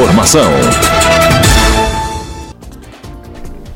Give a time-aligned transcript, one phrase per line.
[0.00, 0.50] Informação.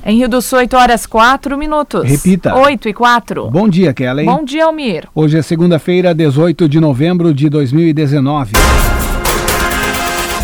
[0.06, 2.02] Em Rio do Sul, 8 horas 4 minutos.
[2.02, 2.54] Repita.
[2.56, 3.50] 8 e 4.
[3.50, 4.24] Bom dia, Kelly.
[4.24, 5.06] Bom dia, Almir.
[5.14, 8.52] Hoje é segunda-feira, 18 de novembro de 2019.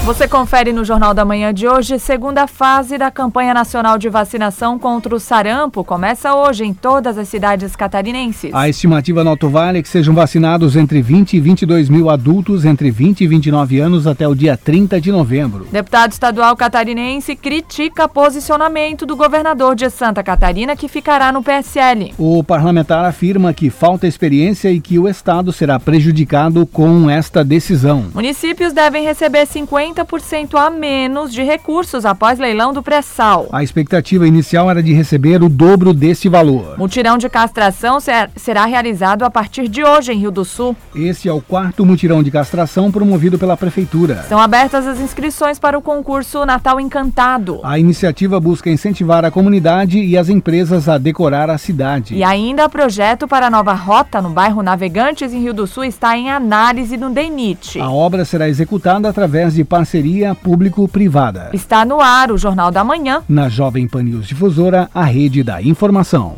[0.03, 4.79] Você confere no Jornal da Manhã de hoje, segunda fase da campanha nacional de vacinação
[4.79, 8.51] contra o sarampo começa hoje em todas as cidades catarinenses.
[8.55, 12.65] A estimativa no Alto Vale é que sejam vacinados entre 20 e 22 mil adultos
[12.65, 15.67] entre 20 e 29 anos até o dia 30 de novembro.
[15.71, 22.14] Deputado estadual catarinense critica posicionamento do governador de Santa Catarina que ficará no PSL.
[22.16, 28.06] O parlamentar afirma que falta experiência e que o Estado será prejudicado com esta decisão.
[28.14, 33.48] Municípios devem receber 50 50% a menos de recursos após leilão do pré-sal.
[33.52, 36.78] A expectativa inicial era de receber o dobro desse valor.
[36.78, 40.76] Mutirão de castração será realizado a partir de hoje em Rio do Sul.
[40.94, 44.24] Esse é o quarto mutirão de castração promovido pela Prefeitura.
[44.28, 47.60] São abertas as inscrições para o concurso Natal Encantado.
[47.62, 52.14] A iniciativa busca incentivar a comunidade e as empresas a decorar a cidade.
[52.14, 56.16] E ainda projeto para a nova rota no bairro Navegantes, em Rio do Sul, está
[56.16, 57.80] em análise no DENIT.
[57.80, 61.48] A obra será executada através de parceria público-privada.
[61.55, 63.23] Está no ar o Jornal da Manhã.
[63.27, 66.37] Na Jovem Pan News Difusora, a rede da informação.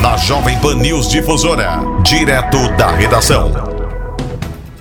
[0.00, 3.50] Na Jovem Pan News Difusora, direto da redação.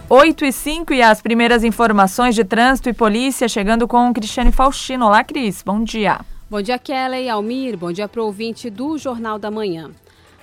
[0.07, 5.07] 8 e 5 e as primeiras informações de trânsito e polícia chegando com Cristiane Faustino.
[5.07, 5.61] Olá, Cris.
[5.61, 6.21] Bom dia.
[6.49, 7.77] Bom dia, Kelly e Almir.
[7.77, 9.91] Bom dia para o ouvinte do Jornal da Manhã.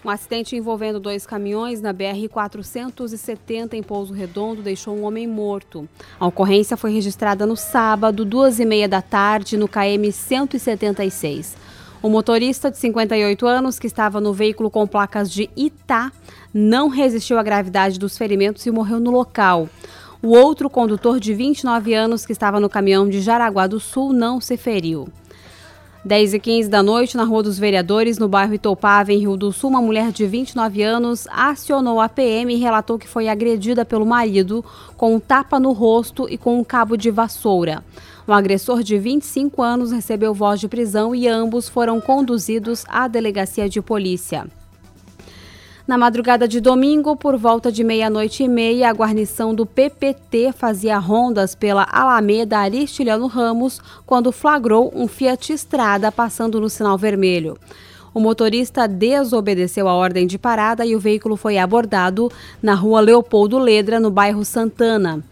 [0.07, 5.89] Um acidente envolvendo dois caminhões na BR-470 em Pouso Redondo deixou um homem morto.
[6.21, 11.57] A ocorrência foi registrada no sábado, duas e meia da tarde, no KM 176.
[12.01, 16.13] O motorista de 58 anos, que estava no veículo com placas de Itá,
[16.55, 19.69] não resistiu à gravidade dos ferimentos e morreu no local.
[20.23, 24.41] O outro condutor de 29 anos, que estava no caminhão de Jaraguá do Sul, não
[24.41, 25.09] se feriu.
[26.07, 29.51] 10 e 15 da noite, na Rua dos Vereadores, no bairro Itopava, em Rio do
[29.51, 34.07] Sul, uma mulher de 29 anos acionou a PM e relatou que foi agredida pelo
[34.07, 34.65] marido
[34.97, 37.83] com um tapa no rosto e com um cabo de vassoura.
[38.25, 43.69] O agressor de 25 anos recebeu voz de prisão e ambos foram conduzidos à delegacia
[43.69, 44.47] de polícia.
[45.87, 50.99] Na madrugada de domingo, por volta de meia-noite e meia, a guarnição do PPT fazia
[50.99, 57.57] rondas pela Alameda Aristiliano Ramos quando flagrou um Fiat Estrada passando no sinal vermelho.
[58.13, 63.57] O motorista desobedeceu a ordem de parada e o veículo foi abordado na rua Leopoldo
[63.57, 65.23] Ledra, no bairro Santana.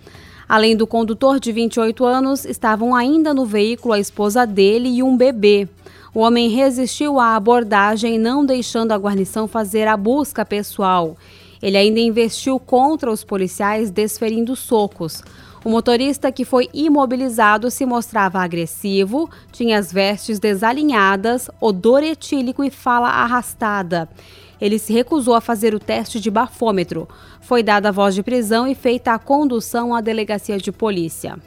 [0.48, 5.16] Além do condutor de 28 anos, estavam ainda no veículo a esposa dele e um
[5.16, 5.68] bebê.
[6.14, 11.16] O homem resistiu à abordagem, não deixando a guarnição fazer a busca pessoal.
[11.60, 15.24] Ele ainda investiu contra os policiais, desferindo socos.
[15.64, 22.70] O motorista que foi imobilizado se mostrava agressivo, tinha as vestes desalinhadas, odor etílico e
[22.70, 24.08] fala arrastada.
[24.60, 27.08] Ele se recusou a fazer o teste de bafômetro.
[27.40, 31.38] Foi dada a voz de prisão e feita a condução à delegacia de polícia.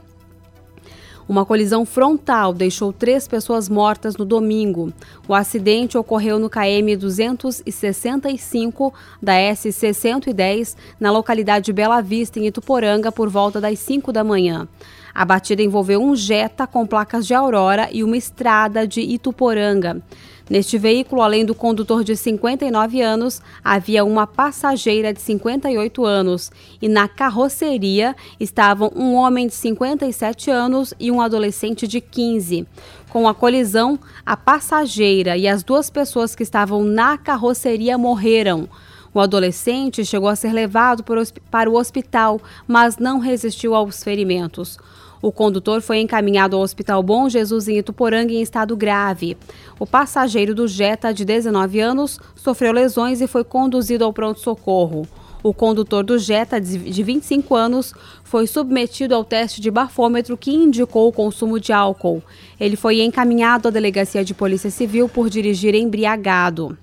[1.27, 4.93] Uma colisão frontal deixou três pessoas mortas no domingo.
[5.27, 13.11] O acidente ocorreu no KM 265 da SC 110, na localidade Bela Vista, em Ituporanga,
[13.11, 14.69] por volta das 5 da manhã.
[15.13, 20.01] A batida envolveu um Jetta com placas de Aurora e uma estrada de Ituporanga.
[20.49, 26.87] Neste veículo, além do condutor de 59 anos, havia uma passageira de 58 anos e
[26.87, 32.65] na carroceria estavam um homem de 57 anos e um adolescente de 15.
[33.09, 38.69] Com a colisão, a passageira e as duas pessoas que estavam na carroceria morreram.
[39.13, 41.03] O adolescente chegou a ser levado
[41.51, 44.77] para o hospital, mas não resistiu aos ferimentos.
[45.21, 49.37] O condutor foi encaminhado ao Hospital Bom Jesus em Ituporanga em estado grave.
[49.79, 55.07] O passageiro do Jetta, de 19 anos, sofreu lesões e foi conduzido ao pronto-socorro.
[55.43, 61.07] O condutor do Jetta, de 25 anos, foi submetido ao teste de bafômetro que indicou
[61.07, 62.21] o consumo de álcool.
[62.59, 66.77] Ele foi encaminhado à delegacia de Polícia Civil por dirigir embriagado.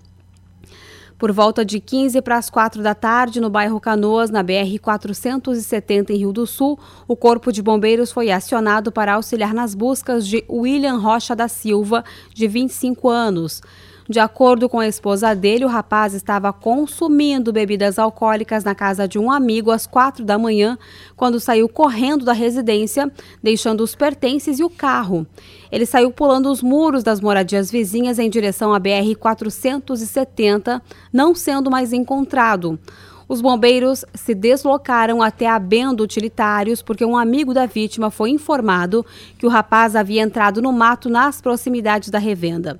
[1.24, 6.18] Por volta de 15 para as 4 da tarde, no bairro Canoas, na BR-470, em
[6.18, 6.78] Rio do Sul,
[7.08, 12.04] o Corpo de Bombeiros foi acionado para auxiliar nas buscas de William Rocha da Silva,
[12.34, 13.62] de 25 anos.
[14.06, 19.18] De acordo com a esposa dele, o rapaz estava consumindo bebidas alcoólicas na casa de
[19.18, 20.76] um amigo às quatro da manhã,
[21.16, 23.10] quando saiu correndo da residência,
[23.42, 25.26] deixando os pertences e o carro.
[25.72, 31.94] Ele saiu pulando os muros das moradias vizinhas em direção à BR-470, não sendo mais
[31.94, 32.78] encontrado.
[33.26, 39.04] Os bombeiros se deslocaram até a Bendo Utilitários porque um amigo da vítima foi informado
[39.38, 42.78] que o rapaz havia entrado no mato nas proximidades da revenda.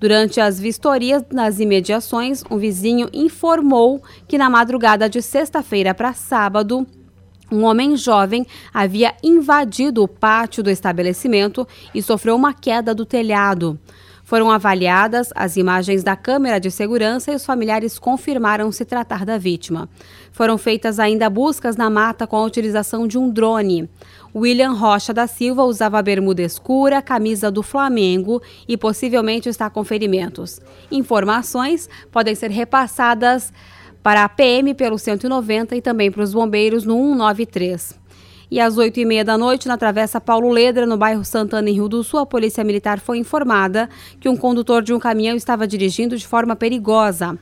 [0.00, 6.86] Durante as vistorias nas imediações, um vizinho informou que na madrugada de sexta-feira para sábado,
[7.50, 13.78] um homem jovem havia invadido o pátio do estabelecimento e sofreu uma queda do telhado.
[14.24, 19.36] Foram avaliadas as imagens da câmera de segurança e os familiares confirmaram se tratar da
[19.36, 19.86] vítima.
[20.32, 23.88] Foram feitas ainda buscas na mata com a utilização de um drone.
[24.34, 30.60] William Rocha da Silva usava bermuda escura, camisa do Flamengo e possivelmente está com ferimentos.
[30.90, 33.52] Informações podem ser repassadas
[34.02, 38.02] para a PM pelo 190 e também para os bombeiros no 193.
[38.50, 41.74] E às oito e meia da noite, na Travessa Paulo Ledra, no bairro Santana, em
[41.74, 43.88] Rio do Sul, a Polícia Militar foi informada
[44.20, 47.38] que um condutor de um caminhão estava dirigindo de forma perigosa.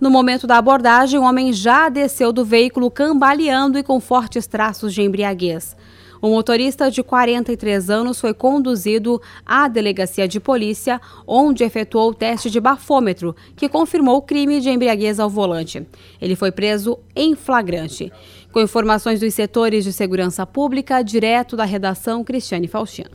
[0.00, 4.94] No momento da abordagem, o homem já desceu do veículo cambaleando e com fortes traços
[4.94, 5.76] de embriaguez.
[6.20, 12.50] O motorista de 43 anos foi conduzido à delegacia de polícia, onde efetuou o teste
[12.50, 15.86] de bafômetro, que confirmou o crime de embriaguez ao volante.
[16.20, 18.12] Ele foi preso em flagrante.
[18.52, 23.10] Com informações dos setores de segurança pública, direto da redação Cristiane Faustino.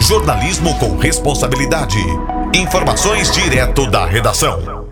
[0.00, 1.98] Jornalismo com responsabilidade.
[2.54, 4.87] Informações direto da redação.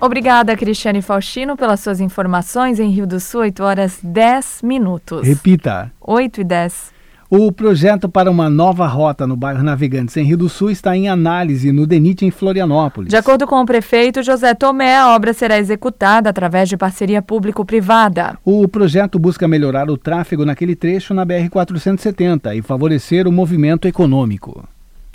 [0.00, 2.78] Obrigada, Cristiane Faustino, pelas suas informações.
[2.78, 5.26] Em Rio do Sul, 8 horas 10 minutos.
[5.26, 5.90] Repita.
[6.00, 6.96] 8 e 10.
[7.28, 11.08] O projeto para uma nova rota no bairro Navegantes, em Rio do Sul, está em
[11.08, 13.10] análise no DENIT em Florianópolis.
[13.10, 18.38] De acordo com o prefeito José Tomé, a obra será executada através de parceria público-privada.
[18.44, 24.64] O projeto busca melhorar o tráfego naquele trecho na BR-470 e favorecer o movimento econômico.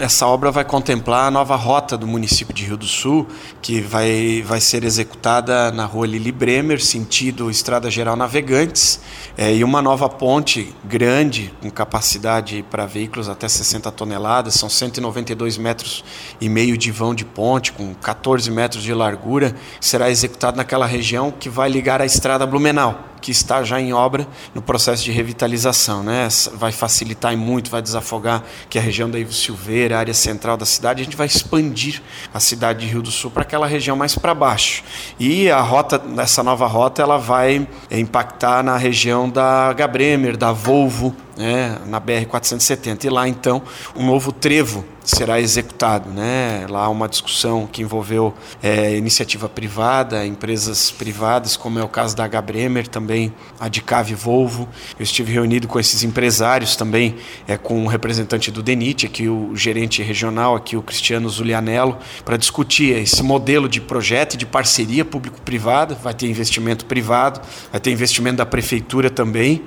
[0.02, 3.28] Essa obra vai contemplar a nova rota do município de Rio do Sul,
[3.62, 9.00] que vai, vai ser executada na rua Lili Bremer, sentido Estrada Geral Navegantes,
[9.38, 15.60] é, e uma nova ponte grande, com capacidade para veículos até 60 toneladas, são 192
[15.60, 16.04] metros
[16.42, 21.30] e meio de vão de ponte, com 14 metros de largura, será executada naquela região
[21.30, 26.04] que vai ligar a Estrada Blumenau que está já em obra no processo de revitalização.
[26.04, 26.28] Né?
[26.54, 31.02] Vai facilitar muito, vai desafogar que a região da Ivo Silveira, área central da cidade,
[31.02, 32.02] a gente vai expandir
[32.34, 34.84] a cidade de Rio do Sul para aquela região mais para baixo.
[35.20, 41.16] E a rota, essa nova rota, ela vai impactar na região da Gabremer, da Volvo,
[41.38, 43.06] né, na BR-470.
[43.06, 43.62] E lá, então,
[43.96, 46.10] um novo trevo será executado.
[46.10, 46.66] Né?
[46.70, 52.24] Lá uma discussão que envolveu é, iniciativa privada, empresas privadas, como é o caso da
[52.26, 52.44] H.
[52.90, 54.68] Também a de Cave Volvo.
[54.98, 57.16] Eu estive reunido com esses empresários também,
[57.48, 62.38] é, com um representante do DENIT, aqui o gerente regional, aqui o Cristiano Zulianello, para
[62.38, 65.96] discutir esse modelo de projeto de parceria público-privada.
[65.96, 69.64] Vai ter investimento privado, vai ter investimento da prefeitura também,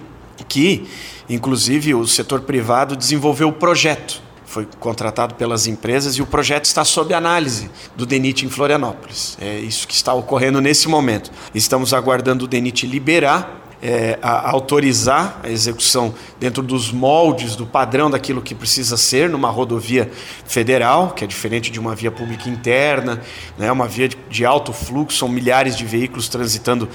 [0.48, 0.86] que
[1.28, 4.20] Inclusive, o setor privado desenvolveu o projeto,
[4.54, 9.36] foi contratado pelas empresas e o projeto está sob análise do DENIT em Florianópolis.
[9.40, 11.32] É isso que está ocorrendo nesse momento.
[11.52, 18.08] Estamos aguardando o DENIT liberar é, a, autorizar a execução dentro dos moldes, do padrão
[18.08, 20.08] daquilo que precisa ser numa rodovia
[20.46, 23.20] federal, que é diferente de uma via pública interna,
[23.58, 26.88] né, uma via de, de alto fluxo, são milhares de veículos transitando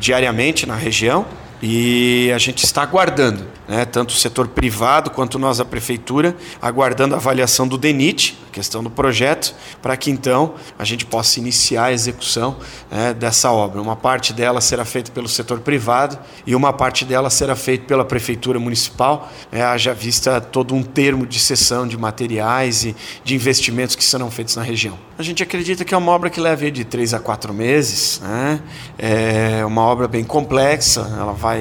[0.00, 1.24] diariamente na região.
[1.66, 7.14] E a gente está aguardando, né, tanto o setor privado quanto nós, a prefeitura, aguardando
[7.14, 11.92] a avaliação do DENIT, questão do projeto, para que então a gente possa iniciar a
[11.92, 12.58] execução
[12.90, 13.80] né, dessa obra.
[13.80, 18.04] Uma parte dela será feita pelo setor privado e uma parte dela será feita pela
[18.04, 22.94] prefeitura municipal, né, haja vista todo um termo de cessão de materiais e
[23.24, 24.98] de investimentos que serão feitos na região.
[25.18, 28.60] A gente acredita que é uma obra que leva de três a quatro meses, né,
[28.98, 31.53] é uma obra bem complexa, ela vai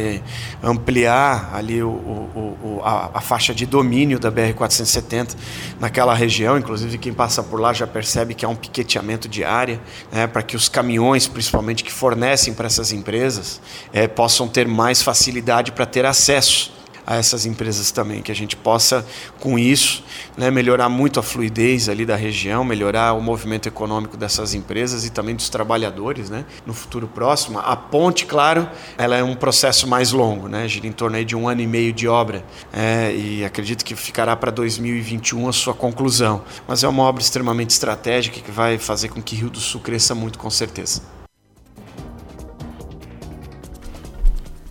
[0.61, 5.35] ampliar ali o, o, o, a, a, faixa de domínio da BR-470
[5.79, 6.57] naquela região.
[6.57, 9.79] Inclusive, quem passa por lá já percebe que há um piqueteamento de área
[10.11, 15.01] né, para que os caminhões, principalmente que fornecem para essas empresas, é, possam ter mais
[15.01, 19.05] facilidade para ter acesso a essas empresas também, que a gente possa,
[19.39, 20.03] com isso,
[20.37, 25.09] né, melhorar muito a fluidez ali da região, melhorar o movimento econômico dessas empresas e
[25.09, 27.59] também dos trabalhadores né, no futuro próximo.
[27.59, 31.35] A ponte, claro, ela é um processo mais longo, né, gira em torno aí de
[31.35, 35.73] um ano e meio de obra é, e acredito que ficará para 2021 a sua
[35.73, 36.41] conclusão.
[36.67, 40.15] Mas é uma obra extremamente estratégica que vai fazer com que Rio do Sul cresça
[40.15, 41.12] muito, com certeza.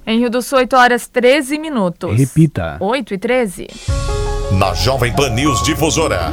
[0.07, 2.17] Em Rio do Sul, 8 horas 13 minutos.
[2.19, 2.77] Repita.
[2.81, 3.67] 8 e 13.
[4.59, 6.33] Na Jovem Pan News Difusora.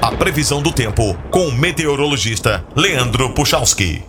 [0.00, 4.02] A previsão do tempo com o meteorologista Leandro Puchalski.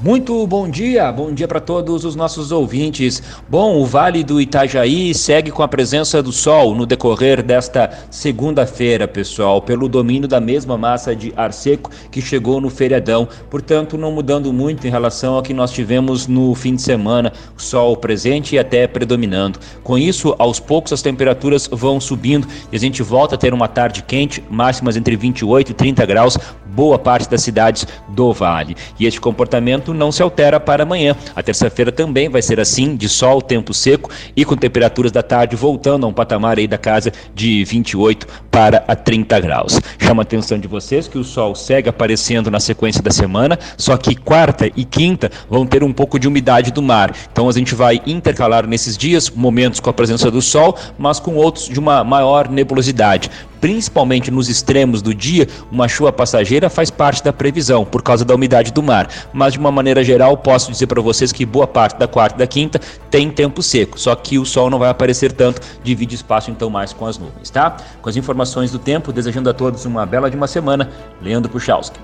[0.00, 3.22] Muito bom dia, bom dia para todos os nossos ouvintes.
[3.48, 9.06] Bom, o Vale do Itajaí segue com a presença do sol no decorrer desta segunda-feira,
[9.06, 13.28] pessoal, pelo domínio da mesma massa de ar seco que chegou no feriadão.
[13.48, 17.96] Portanto, não mudando muito em relação ao que nós tivemos no fim de semana, sol
[17.96, 19.60] presente e até predominando.
[19.84, 23.68] Com isso, aos poucos as temperaturas vão subindo e a gente volta a ter uma
[23.68, 26.36] tarde quente, máximas entre 28 e 30 graus,
[26.74, 28.76] boa parte das cidades do Vale.
[28.98, 31.16] E este comportamento não se altera para amanhã.
[31.34, 35.56] A terça-feira também vai ser assim, de sol, tempo seco e com temperaturas da tarde
[35.56, 39.80] voltando a um patamar aí da casa de 28 para a 30 graus.
[39.98, 43.96] Chama a atenção de vocês que o sol segue aparecendo na sequência da semana, só
[43.96, 47.14] que quarta e quinta vão ter um pouco de umidade do mar.
[47.32, 51.36] Então a gente vai intercalar nesses dias momentos com a presença do sol, mas com
[51.36, 53.30] outros de uma maior nebulosidade
[53.64, 58.34] principalmente nos extremos do dia, uma chuva passageira faz parte da previsão por causa da
[58.34, 59.08] umidade do mar.
[59.32, 62.38] Mas de uma maneira geral, posso dizer para vocês que boa parte da quarta e
[62.40, 62.78] da quinta
[63.10, 66.92] tem tempo seco, só que o sol não vai aparecer tanto, divide espaço então mais
[66.92, 67.78] com as nuvens, tá?
[68.02, 70.90] Com as informações do tempo, desejando a todos uma bela de uma semana,
[71.22, 71.98] Leandro Puchalski.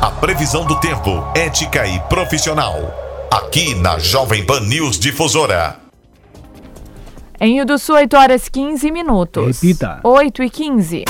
[0.00, 3.28] A previsão do tempo, ética e profissional.
[3.30, 5.85] Aqui na Jovem Pan News Difusora.
[7.40, 9.60] Em Rio do Sul, 8 horas 15 minutos.
[9.60, 10.00] Repita.
[10.02, 11.04] 8 e 15.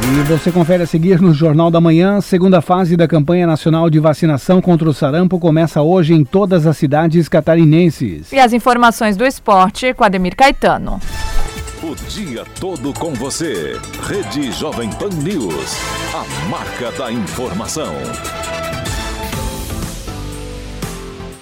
[0.00, 2.20] E você confere a seguir no Jornal da Manhã.
[2.20, 6.76] Segunda fase da campanha nacional de vacinação contra o sarampo começa hoje em todas as
[6.76, 8.32] cidades catarinenses.
[8.32, 11.00] E as informações do esporte com Ademir Caetano.
[11.82, 13.76] O dia todo com você.
[14.08, 15.76] Rede Jovem Pan News.
[16.14, 17.94] A marca da informação.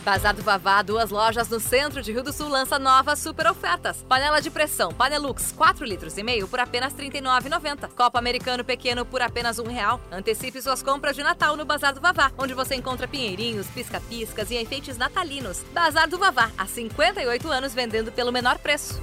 [0.07, 4.05] Bazar do Vavá, duas lojas no centro de Rio do Sul lança novas super ofertas.
[4.09, 7.89] Panela de pressão Panelux 4 litros e meio por apenas R$ 39,90.
[7.89, 10.01] Copo americano pequeno por apenas um real.
[10.13, 14.63] Antecipe suas compras de Natal no Bazar do Vavá, onde você encontra pinheirinhos, pisca-piscas e
[14.63, 15.65] enfeites natalinos.
[15.75, 19.03] Bazar do Vavá, há 58 anos vendendo pelo menor preço.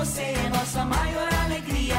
[0.00, 1.94] Você, é nossa maior alegria.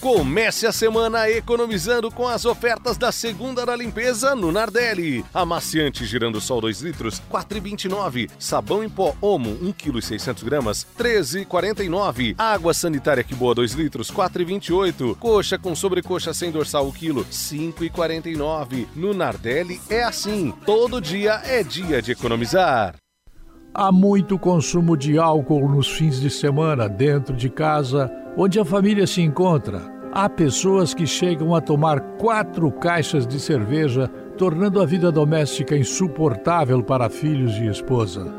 [0.00, 5.24] Comece a semana economizando com as ofertas da segunda da limpeza no Nardelli.
[5.32, 8.28] Amaciante girando sol 2 litros, 4,29.
[8.36, 12.34] Sabão em pó Omo, 1 kg 600 gramas, 13,49.
[12.36, 15.14] Água sanitária que boa 2 litros, 4,28.
[15.16, 18.88] Coxa com sobrecoxa sem dorsal o quilo, 5,49.
[18.96, 20.52] No Nardelli é assim.
[20.66, 22.99] Todo dia é dia de economizar.
[23.72, 29.06] Há muito consumo de álcool nos fins de semana dentro de casa, onde a família
[29.06, 29.80] se encontra.
[30.12, 36.82] Há pessoas que chegam a tomar quatro caixas de cerveja, tornando a vida doméstica insuportável
[36.82, 38.34] para filhos e esposa.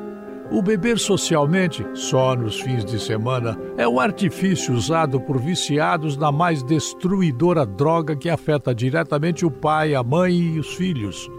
[0.52, 6.30] O beber socialmente, só nos fins de semana, é um artifício usado por viciados na
[6.30, 11.32] mais destruidora droga que afeta diretamente o pai, a mãe e os filhos.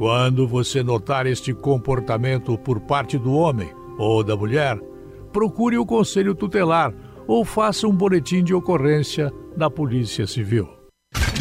[0.00, 4.78] Quando você notar este comportamento por parte do homem ou da mulher,
[5.30, 6.90] procure o conselho tutelar
[7.28, 10.66] ou faça um boletim de ocorrência da Polícia Civil.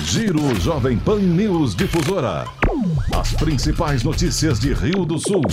[0.04, 2.48] Giro Jovem Pan News Difusora.
[3.18, 5.44] As principais notícias de Rio do Sul,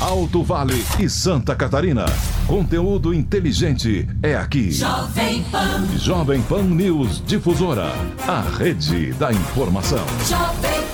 [0.00, 2.06] Alto Vale e Santa Catarina.
[2.46, 4.70] Conteúdo inteligente é aqui.
[4.70, 5.86] Jovem Pan.
[5.98, 7.92] Jovem Pan News Difusora.
[8.26, 10.06] A rede da informação.
[10.26, 10.80] Jovem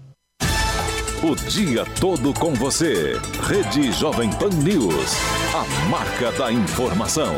[1.23, 3.13] O dia todo com você.
[3.47, 5.15] Rede Jovem Pan News.
[5.53, 7.31] A marca da informação.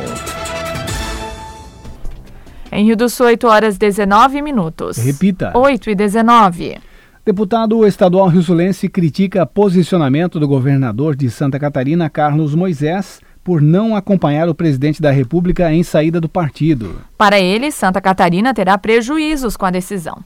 [2.71, 4.95] Em Rio do Sul, 8 horas 19 minutos.
[4.95, 5.51] Repita.
[5.53, 6.77] 8 e 19.
[7.25, 14.47] Deputado estadual rio-sulense critica posicionamento do governador de Santa Catarina, Carlos Moisés, por não acompanhar
[14.47, 17.01] o presidente da República em saída do partido.
[17.17, 20.23] Para ele, Santa Catarina terá prejuízos com a decisão.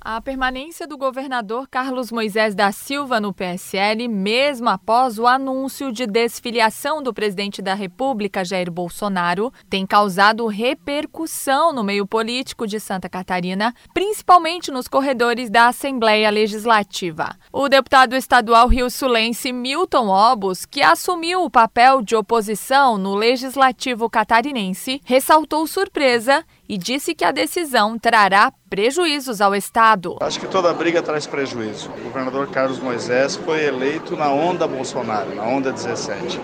[0.00, 6.06] A permanência do governador Carlos Moisés da Silva no PSL, mesmo após o anúncio de
[6.06, 13.08] desfiliação do presidente da República, Jair Bolsonaro, tem causado repercussão no meio político de Santa
[13.08, 17.36] Catarina, principalmente nos corredores da Assembleia Legislativa.
[17.52, 25.02] O deputado estadual rio-sulense Milton Obos, que assumiu o papel de oposição no Legislativo catarinense,
[25.04, 30.16] ressaltou surpresa e disse que a decisão trará prejuízos ao Estado.
[30.20, 31.90] Acho que toda briga traz prejuízo.
[31.98, 36.38] O governador Carlos Moisés foi eleito na onda Bolsonaro, na onda 17.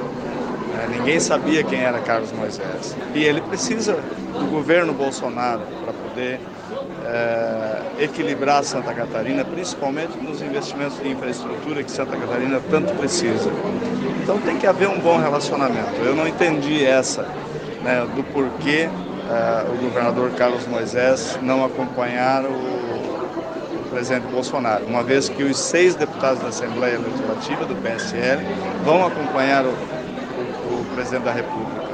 [0.83, 2.97] É, ninguém sabia quem era Carlos Moisés.
[3.14, 3.95] E ele precisa
[4.33, 6.40] do governo Bolsonaro para poder
[7.04, 13.50] é, equilibrar Santa Catarina, principalmente nos investimentos de infraestrutura que Santa Catarina tanto precisa.
[14.23, 16.00] Então tem que haver um bom relacionamento.
[16.02, 17.23] Eu não entendi essa,
[17.83, 18.88] né, do porquê
[19.73, 25.95] o governador Carlos Moisés não acompanhar o, o, presidente Bolsonaro, uma vez que os seis
[25.95, 28.43] deputados da Assembleia Legislativa do PSL
[28.85, 31.85] vão acompanhar o, o, o presidente da República.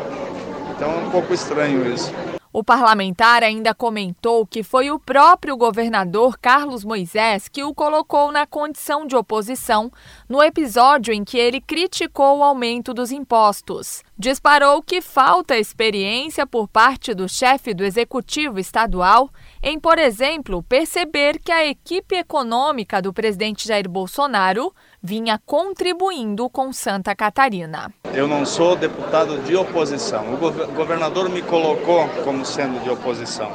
[0.76, 2.12] Então é um pouco estranho isso.
[2.52, 8.44] O parlamentar ainda comentou que foi o próprio governador Carlos Moisés que o colocou na
[8.44, 9.88] condição de oposição
[10.28, 14.02] no episódio em que ele criticou o aumento dos impostos.
[14.18, 19.30] Disparou que falta experiência por parte do chefe do executivo estadual
[19.62, 26.72] em, por exemplo, perceber que a equipe econômica do presidente Jair Bolsonaro vinha contribuindo com
[26.72, 27.92] Santa Catarina.
[28.12, 30.34] Eu não sou deputado de oposição.
[30.34, 33.50] O governador me colocou como sendo de oposição,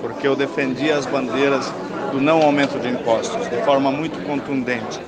[0.00, 1.72] porque eu defendi as bandeiras
[2.12, 5.00] do não aumento de impostos de forma muito contundente.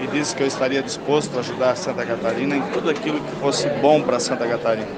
[0.00, 3.68] E disse que eu estaria disposto a ajudar Santa Catarina em tudo aquilo que fosse
[3.80, 4.88] bom para Santa Catarina.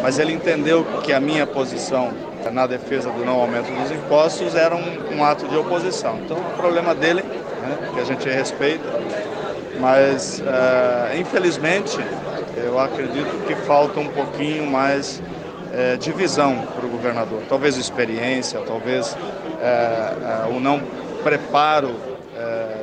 [0.00, 2.12] Mas ele entendeu que a minha posição
[2.50, 6.18] na defesa do não aumento dos impostos era um, um ato de oposição.
[6.24, 8.84] Então, o problema dele, né, que a gente respeita,
[9.80, 11.98] mas uh, infelizmente
[12.56, 17.42] eu acredito que falta um pouquinho mais uh, de visão para o governador.
[17.48, 20.80] Talvez experiência, talvez uh, o não
[21.22, 22.14] preparo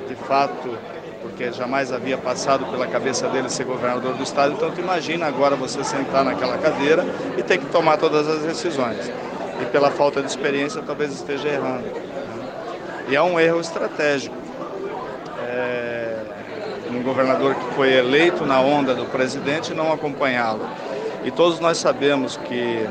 [0.07, 0.77] de fato,
[1.21, 4.53] porque jamais havia passado pela cabeça dele ser governador do estado.
[4.53, 7.05] Então tu imagina agora você sentar naquela cadeira
[7.37, 9.11] e ter que tomar todas as decisões.
[9.61, 11.83] E pela falta de experiência talvez esteja errando.
[11.85, 12.01] Né?
[13.09, 14.40] E é um erro estratégico.
[17.01, 20.69] Um governador que foi eleito na onda do presidente não acompanhá-lo.
[21.23, 22.87] E todos nós sabemos que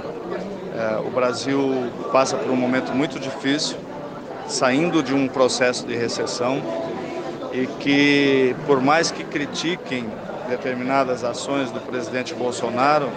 [0.76, 3.76] é, o Brasil passa por um momento muito difícil,
[4.48, 6.60] saindo de um processo de recessão
[7.52, 10.10] e que, por mais que critiquem
[10.48, 13.08] determinadas ações do presidente Bolsonaro,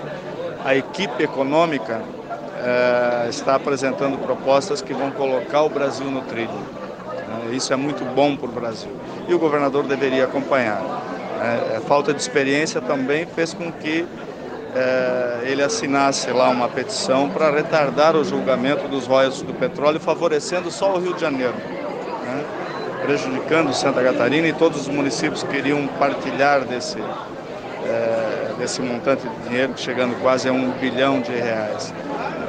[0.64, 2.04] a equipe econômica
[2.64, 6.84] é, está apresentando propostas que vão colocar o Brasil no trilho.
[7.52, 8.92] Isso é muito bom para o Brasil.
[9.28, 10.82] E o governador deveria acompanhar.
[11.42, 14.06] É, a falta de experiência também fez com que
[14.76, 20.72] é, ele assinasse lá uma petição para retardar o julgamento dos royalties do petróleo, favorecendo
[20.72, 22.44] só o Rio de Janeiro, né?
[23.04, 26.98] prejudicando Santa Catarina e todos os municípios queriam partilhar desse,
[27.86, 31.94] é, desse montante de dinheiro, chegando quase a um bilhão de reais.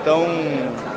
[0.00, 0.24] Então,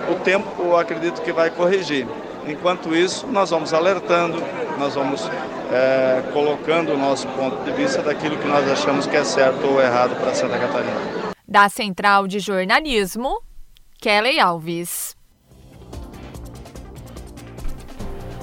[0.09, 2.07] o tempo eu acredito que vai corrigir.
[2.47, 4.41] Enquanto isso, nós vamos alertando,
[4.77, 5.29] nós vamos
[5.71, 9.81] é, colocando o nosso ponto de vista daquilo que nós achamos que é certo ou
[9.81, 10.95] errado para Santa Catarina.
[11.47, 13.41] Da Central de Jornalismo,
[13.99, 15.17] Kelly Alves.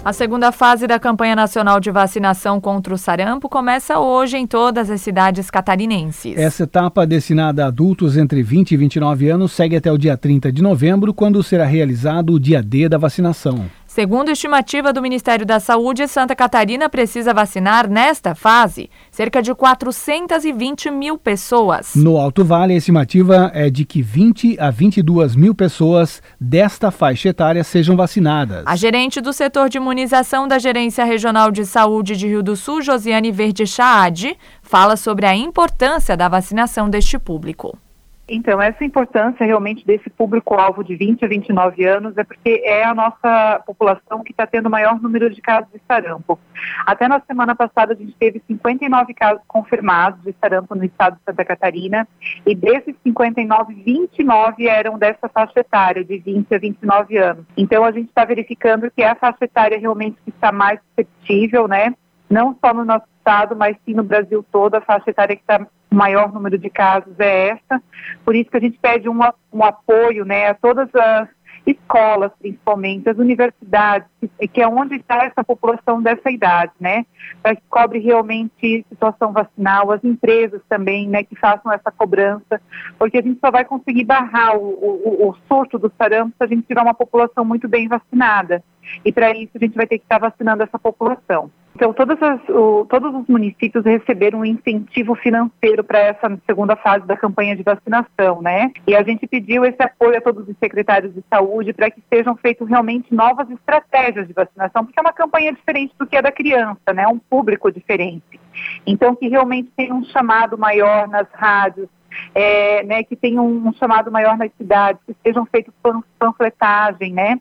[0.05, 4.91] A segunda fase da campanha nacional de vacinação contra o sarampo começa hoje em todas
[4.91, 6.37] as cidades catarinenses.
[6.37, 10.53] Essa etapa destinada a adultos entre 20 e 29 anos segue até o dia 30
[10.53, 13.65] de novembro, quando será realizado o dia D da vacinação.
[13.95, 20.91] Segundo estimativa do Ministério da Saúde, Santa Catarina precisa vacinar nesta fase cerca de 420
[20.91, 21.95] mil pessoas.
[21.95, 27.29] No Alto Vale, a estimativa é de que 20 a 22 mil pessoas desta faixa
[27.29, 28.65] etária sejam vacinadas.
[28.67, 32.83] A gerente do setor de imunização da Gerência Regional de Saúde de Rio do Sul,
[32.83, 37.79] Josiane Verde Chaade, fala sobre a importância da vacinação deste público.
[38.27, 42.95] Então, essa importância realmente desse público-alvo de 20 a 29 anos é porque é a
[42.95, 46.39] nossa população que está tendo o maior número de casos de sarampo.
[46.87, 51.23] Até na semana passada, a gente teve 59 casos confirmados de sarampo no estado de
[51.23, 52.09] Santa Catarina,
[52.47, 57.45] e desses 59, 29 eram dessa faixa etária, de 20 a 29 anos.
[57.57, 61.69] Então, a gente está verificando que é a faixa etária realmente que está mais suscetível,
[61.69, 61.95] né?
[62.29, 65.67] Não só no nosso estado, mas sim no Brasil todo, a faixa etária que está
[65.91, 67.83] o maior número de casos é essa.
[68.25, 69.19] Por isso que a gente pede um,
[69.53, 71.29] um apoio né, a todas as
[71.67, 74.09] escolas, principalmente, as universidades,
[74.53, 77.07] que é onde está essa população dessa idade, né?
[77.43, 82.61] Para que cobre realmente situação vacinal, as empresas também, né, que façam essa cobrança,
[82.99, 86.47] porque a gente só vai conseguir barrar o, o, o surto do sarampo se a
[86.47, 88.63] gente tiver uma população muito bem vacinada.
[89.05, 91.51] E para isso a gente vai ter que estar vacinando essa população.
[91.75, 97.17] Então, as, o, todos os municípios receberam um incentivo financeiro para essa segunda fase da
[97.17, 98.71] campanha de vacinação, né?
[98.87, 102.37] E a gente pediu esse apoio a todos os secretários de saúde para que sejam
[102.37, 106.31] feitas realmente novas estratégias de vacinação, porque é uma campanha diferente do que é da
[106.31, 107.09] criança, né?
[107.09, 108.41] Um público diferente.
[108.87, 111.89] Então, que realmente tenha um chamado maior nas rádios,
[112.33, 115.75] é, né, que tenha um chamado maior nas cidades, que sejam feitos
[116.19, 117.41] panfletagem, né?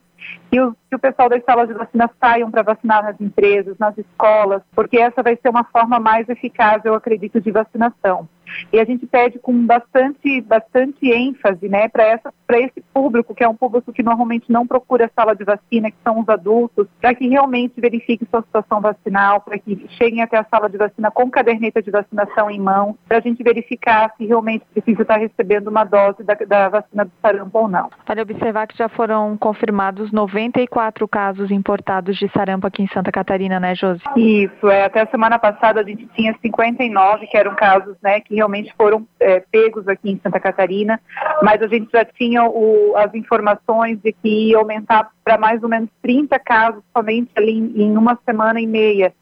[0.51, 3.97] Que o, que o pessoal das salas de vacina saiam para vacinar nas empresas, nas
[3.97, 8.27] escolas, porque essa vai ser uma forma mais eficaz, eu acredito, de vacinação.
[8.71, 12.19] E a gente pede com bastante, bastante ênfase, né, para
[12.59, 16.19] esse público, que é um público que normalmente não procura sala de vacina, que são
[16.19, 20.69] os adultos, para que realmente verifique sua situação vacinal, para que cheguem até a sala
[20.69, 25.01] de vacina com caderneta de vacinação em mão, para a gente verificar se realmente precisa
[25.01, 27.89] estar recebendo uma dose da, da vacina do sarampo ou não.
[28.05, 33.59] Para observar que já foram confirmados 94 casos importados de sarampo aqui em Santa Catarina,
[33.59, 34.01] né, Josi?
[34.15, 34.85] Isso, é.
[34.85, 39.07] Até a semana passada a gente tinha 59 que eram casos, né, que realmente foram
[39.19, 40.99] é, pegos aqui em Santa Catarina,
[41.41, 45.69] mas a gente já tinha o, as informações de que ia aumentar para mais ou
[45.69, 49.13] menos 30 casos somente ali em, em uma semana e meia.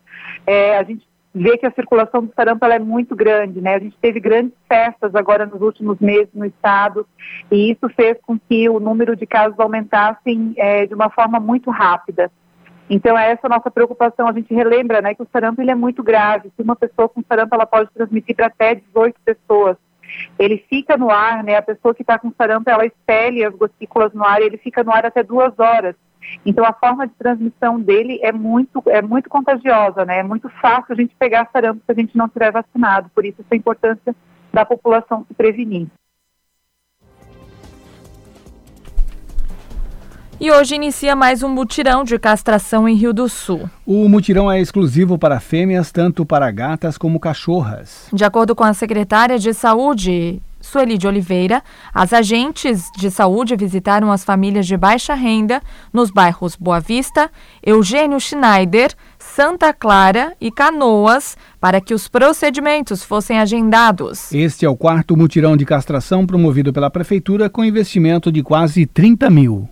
[0.46, 3.76] É, a gente vê que a circulação do sarampo é muito grande, né?
[3.76, 7.08] A gente teve grandes festas agora nos últimos meses no estado
[7.50, 11.70] e isso fez com que o número de casos aumentassem é, de uma forma muito
[11.70, 12.32] rápida.
[12.94, 14.28] Então, é essa nossa preocupação.
[14.28, 16.52] A gente relembra né, que o sarampo ele é muito grave.
[16.54, 19.78] Se uma pessoa com sarampo ela pode transmitir para até 18 pessoas.
[20.38, 21.56] Ele fica no ar, né?
[21.56, 24.84] A pessoa que está com sarampo, ela expele as gotículas no ar e ele fica
[24.84, 25.96] no ar até duas horas.
[26.46, 30.20] Então, a forma de transmissão dele é muito, é muito contagiosa, né?
[30.20, 33.10] É muito fácil a gente pegar sarampo se a gente não estiver vacinado.
[33.16, 34.14] Por isso, essa importância
[34.52, 35.88] da população se prevenir.
[40.44, 43.70] E hoje inicia mais um mutirão de castração em Rio do Sul.
[43.86, 48.08] O mutirão é exclusivo para fêmeas, tanto para gatas como cachorras.
[48.12, 51.62] De acordo com a secretária de Saúde, Sueli de Oliveira,
[51.94, 55.62] as agentes de saúde visitaram as famílias de baixa renda
[55.94, 57.30] nos bairros Boa Vista,
[57.64, 64.34] Eugênio Schneider, Santa Clara e Canoas para que os procedimentos fossem agendados.
[64.34, 69.30] Este é o quarto mutirão de castração promovido pela Prefeitura com investimento de quase 30
[69.30, 69.70] mil.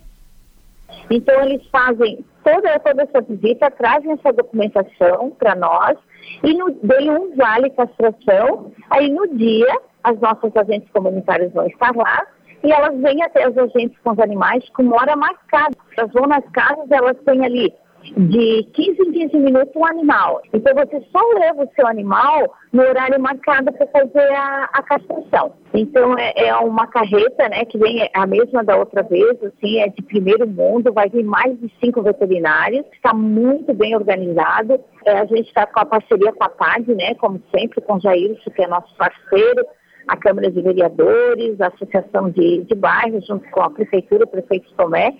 [1.10, 5.98] Então, eles fazem toda, toda essa visita, trazem essa documentação para nós
[6.44, 8.72] e no, dei um vale castração.
[8.90, 12.26] Aí, no dia, as nossas agentes comunitárias vão estar lá
[12.62, 15.76] e elas vêm até os agentes com os animais com hora marcada.
[15.96, 20.40] Elas vão nas casas, elas têm ali de 15 em 15 minutos um animal.
[20.52, 25.52] Então você só leva o seu animal no horário marcado para fazer a, a castração.
[25.74, 29.88] Então é, é, uma carreta, né, que vem a mesma da outra vez, assim, é
[29.88, 34.80] de primeiro mundo, vai vir mais de cinco veterinários, está muito bem organizado.
[35.04, 38.00] É, a gente está com a parceria com a PAD, né, como sempre, com o
[38.00, 39.64] Jailson, que é nosso parceiro,
[40.08, 44.72] a Câmara de Vereadores, a Associação de, de Bairros, junto com a Prefeitura, o Prefeito
[44.74, 45.14] Tomé.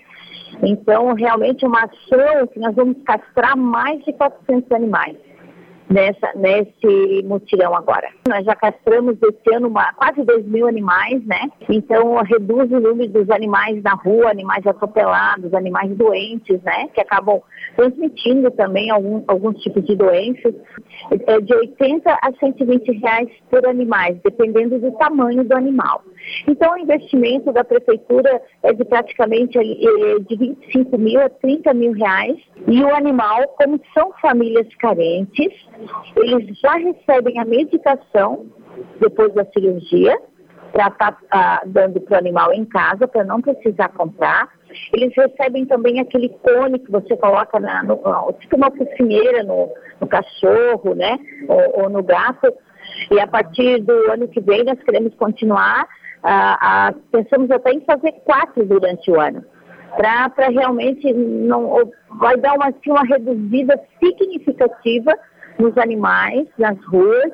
[0.63, 5.17] Então, realmente é uma ação que nós vamos castrar mais de 400 animais
[5.91, 8.09] nessa, nesse mutirão agora.
[8.27, 11.49] Nós já castramos esse ano uma, quase 2 mil animais, né?
[11.69, 16.87] Então reduz o número dos animais na rua, animais atropelados, animais doentes, né?
[16.93, 17.41] Que acabam
[17.75, 20.55] transmitindo também algum, alguns tipos de doenças.
[21.27, 26.03] É de 80 a 120 reais por animais, dependendo do tamanho do animal.
[26.47, 31.93] Então, o investimento da prefeitura é de praticamente é, de 25 mil a 30 mil
[31.93, 32.37] reais.
[32.67, 35.53] E o animal, como são famílias carentes,
[36.15, 38.45] eles já recebem a medicação
[38.99, 40.17] depois da cirurgia,
[40.71, 44.49] para estar tá, ah, dando para o animal em casa, para não precisar comprar.
[44.93, 47.97] Eles recebem também aquele cone que você coloca na, no,
[48.39, 51.19] tipo uma focinheira no, no cachorro, né?
[51.47, 52.53] Ou, ou, no gato.
[53.11, 55.87] E a partir do ano que vem nós queremos continuar.
[57.11, 59.43] Pensamos até em fazer quatro durante o ano.
[59.97, 65.13] Para realmente não vai dar uma, assim, uma reduzida significativa
[65.59, 67.33] nos animais, nas ruas,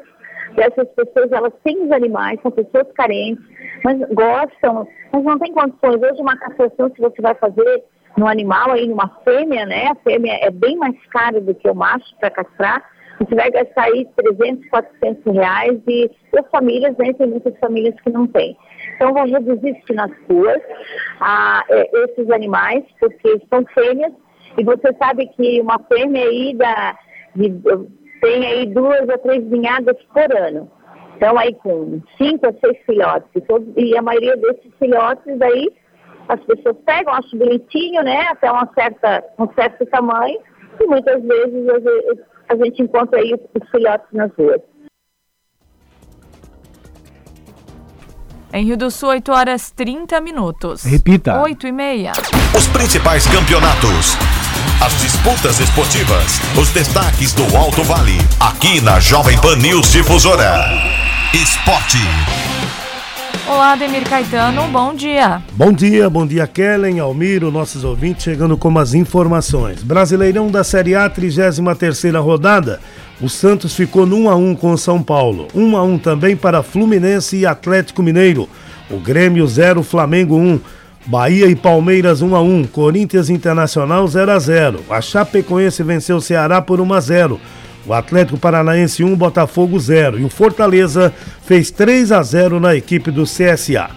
[0.58, 3.44] essas pessoas, elas têm os animais, são pessoas carentes,
[3.84, 6.02] mas gostam, mas não tem condições.
[6.02, 7.84] Hoje uma castração, se você vai fazer
[8.18, 9.88] no animal, aí numa fêmea, né?
[9.92, 12.84] A fêmea é bem mais cara do que o macho para castrar.
[13.20, 17.14] Você vai gastar aí 300, 400 reais e as famílias, né?
[17.14, 18.56] Tem muitas famílias que não têm.
[18.96, 20.62] Então, vão reduzir isso nas ruas,
[21.20, 24.14] a, é, esses animais, porque são fêmeas,
[24.58, 26.98] e você sabe que uma fêmea aí da,
[27.36, 27.50] de,
[28.22, 30.72] tem aí duas ou três ninhadas por ano.
[31.16, 33.30] Então, aí com cinco ou seis filhotes.
[33.76, 35.74] E, e a maioria desses filhotes aí,
[36.30, 38.28] as pessoas pegam, acham bonitinho, né?
[38.30, 40.40] Até uma certa, um certo tamanho.
[40.80, 41.68] E muitas vezes
[42.50, 44.62] a gente encontra aí os filhotes nas ruas.
[48.54, 50.84] Em Rio do Sul, 8 horas 30 minutos.
[50.84, 51.42] Repita.
[51.42, 52.14] 8 e meia.
[52.58, 54.16] Os principais campeonatos
[54.80, 60.70] as disputas esportivas, os destaques do Alto Vale, aqui na Jovem Pan News Difusora.
[61.34, 61.98] Esporte.
[63.50, 65.42] Olá, Demir Caetano, bom dia.
[65.54, 69.82] Bom dia, bom dia, Kellen, Almiro, nossos ouvintes, chegando com as informações.
[69.82, 72.82] Brasileirão da Série A, 33 rodada.
[73.22, 75.48] O Santos ficou no 1 a 1 com o São Paulo.
[75.56, 78.50] 1 a 1 também para Fluminense e Atlético Mineiro.
[78.92, 80.60] O Grêmio 0, Flamengo 1.
[81.06, 84.80] Bahia e Palmeiras 1 a 1, Corinthians Internacional 0 a 0.
[84.90, 87.40] A Chapecoense venceu o Ceará por 1 a 0.
[87.88, 93.10] O Atlético Paranaense 1, Botafogo 0 e o Fortaleza fez 3 a 0 na equipe
[93.10, 93.90] do CSA.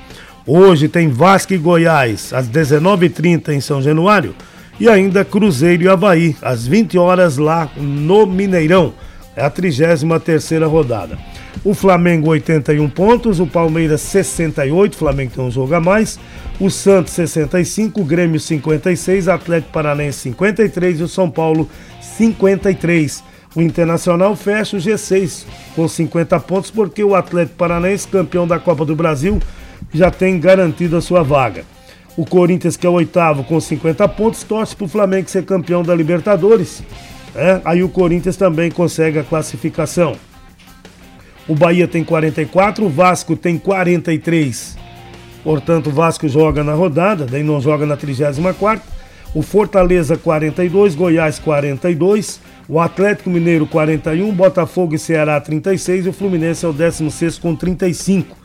[0.46, 4.32] Hoje tem Vasco e Goiás às 19h30 em São Januário
[4.78, 8.94] e ainda Cruzeiro e Havaí às 20 horas lá no Mineirão.
[9.34, 11.18] É a 33ª rodada.
[11.64, 16.18] O Flamengo 81 pontos, o Palmeiras 68, o Flamengo tem um jogo a mais.
[16.60, 21.68] O Santos 65, o Grêmio 56, Atlético Paranaense 53 e o São Paulo
[22.00, 23.29] 53.
[23.54, 28.84] O Internacional fecha o G6 com 50 pontos porque o Atlético Paranaense, campeão da Copa
[28.84, 29.40] do Brasil,
[29.92, 31.64] já tem garantido a sua vaga.
[32.16, 35.82] O Corinthians, que é o oitavo com 50 pontos, torce para o Flamengo ser campeão
[35.82, 36.82] da Libertadores.
[37.34, 37.60] É?
[37.64, 40.16] Aí o Corinthians também consegue a classificação.
[41.48, 44.76] O Bahia tem 44, o Vasco tem 43.
[45.42, 48.82] Portanto, o Vasco joga na rodada, daí não joga na 34.
[49.34, 56.12] O Fortaleza 42, Goiás 42, o Atlético Mineiro 41, Botafogo e Ceará 36 e o
[56.12, 58.36] Fluminense é o 16 com 35.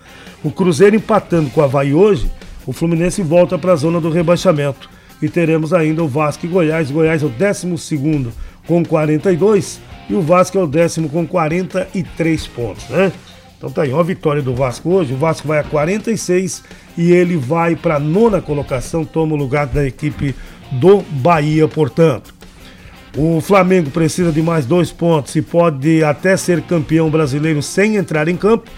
[0.44, 2.32] O Cruzeiro empatando com o Havaí hoje,
[2.66, 4.90] o Fluminense volta para a zona do rebaixamento.
[5.22, 6.90] E teremos ainda o Vasco e Goiás.
[6.90, 8.32] Goiás é o 12
[8.66, 13.12] com 42 e o Vasco é o décimo com 43 pontos, né?
[13.56, 15.14] Então tá aí, uma vitória do Vasco hoje.
[15.14, 16.64] O Vasco vai a 46
[16.98, 20.34] e ele vai para a nona colocação, toma o lugar da equipe
[20.72, 22.35] do Bahia, portanto.
[23.18, 28.28] O Flamengo precisa de mais dois pontos e pode até ser campeão brasileiro sem entrar
[28.28, 28.70] em campo.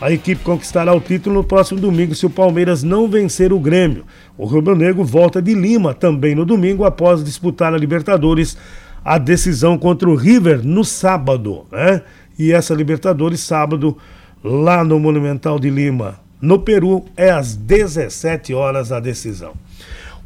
[0.00, 4.04] A equipe conquistará o título no próximo domingo se o Palmeiras não vencer o Grêmio.
[4.36, 8.56] O Rubro Negro volta de Lima também no domingo após disputar a Libertadores
[9.04, 12.00] a decisão contra o River no sábado, né?
[12.38, 13.98] E essa Libertadores sábado
[14.42, 19.52] lá no Monumental de Lima, no Peru, é às 17 horas a decisão.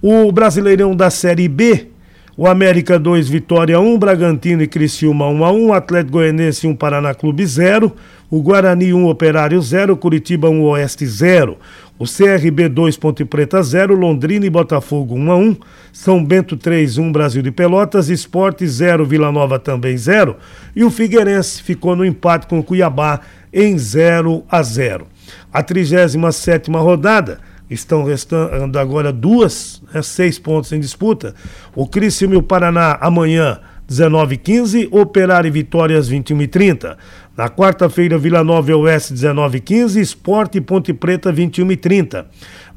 [0.01, 1.89] O Brasileirão da Série B,
[2.37, 7.15] o América 2, Vitória 1, Bragantino e Criciúma 1 a 1, Atlético Goianense 1, Paraná
[7.15, 7.91] Clube 0,
[8.31, 11.57] o Guarani 1, Operário 0, Curitiba 1, Oeste 0.
[11.99, 15.57] O CRB 2, Ponte Preta 0, Londrina e Botafogo 1 a 1,
[15.95, 20.37] São Bento 3, 1, Brasil de Pelotas, Esporte 0, Vila Nova também 0,
[20.75, 23.21] e o Figueirense ficou no empate com o Cuiabá
[23.51, 25.07] em 0 a 0.
[25.51, 31.35] A 37 rodada, estão restando agora duas, né, seis pontos em disputa.
[31.75, 36.97] O Criciúma e o Paraná amanhã 19h15, Operário e Vitória às 21h30.
[37.37, 42.25] Na quarta-feira, Vila Nova e Oeste, 19h15, Esporte e Ponte Preta, 21h30.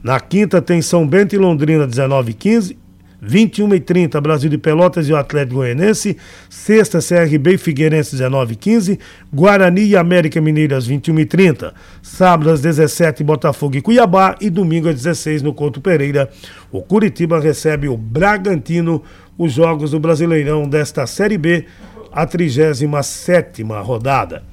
[0.04, 2.75] Na quinta, tem São Bento e Londrina, 19h15.
[3.21, 6.17] 21 e 30 Brasil de Pelotas e o Atlético Goianense.
[6.49, 8.99] Sexta, CRB e Figueirense, 19 e 15
[9.34, 14.36] Guarani e América Mineiro, às 21 e 30 Sábado, às 17 Botafogo e Cuiabá.
[14.39, 16.29] E domingo, às 16 no Couto Pereira,
[16.71, 19.03] o Curitiba recebe o Bragantino,
[19.38, 21.65] os jogos do Brasileirão desta Série B,
[22.12, 24.43] a 37 rodada.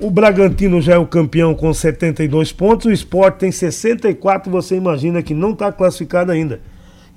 [0.00, 5.22] O Bragantino já é o campeão com 72 pontos, o Sport tem 64, você imagina
[5.22, 6.60] que não está classificado ainda.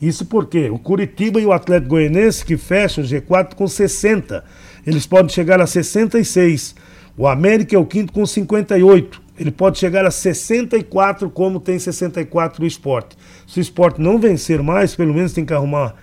[0.01, 4.43] Isso porque o Curitiba e o Atlético Goianense, que fecham o G4 com 60,
[4.85, 6.75] eles podem chegar a 66.
[7.17, 9.21] O América é o quinto com 58.
[9.37, 13.17] Ele pode chegar a 64, como tem 64 o esporte.
[13.47, 15.95] Se o esporte não vencer mais, pelo menos tem que arrumar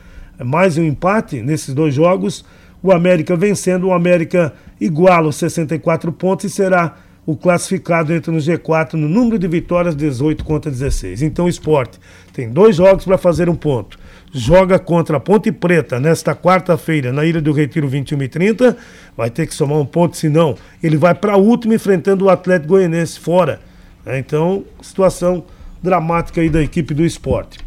[0.42, 2.44] mais um empate nesses dois jogos.
[2.82, 8.38] O América vencendo, o América iguala os 64 pontos e será o classificado entra no
[8.38, 11.22] G4 no número de vitórias 18 contra 16.
[11.22, 12.00] Então o esporte
[12.32, 13.98] tem dois jogos para fazer um ponto.
[14.32, 18.76] Joga contra a Ponte Preta nesta quarta-feira na Ilha do Retiro 21 e 30.
[19.16, 22.70] Vai ter que somar um ponto, senão ele vai para a última enfrentando o Atlético
[22.70, 23.60] Goianense fora.
[24.06, 25.44] Então, situação
[25.82, 27.58] dramática aí da equipe do esporte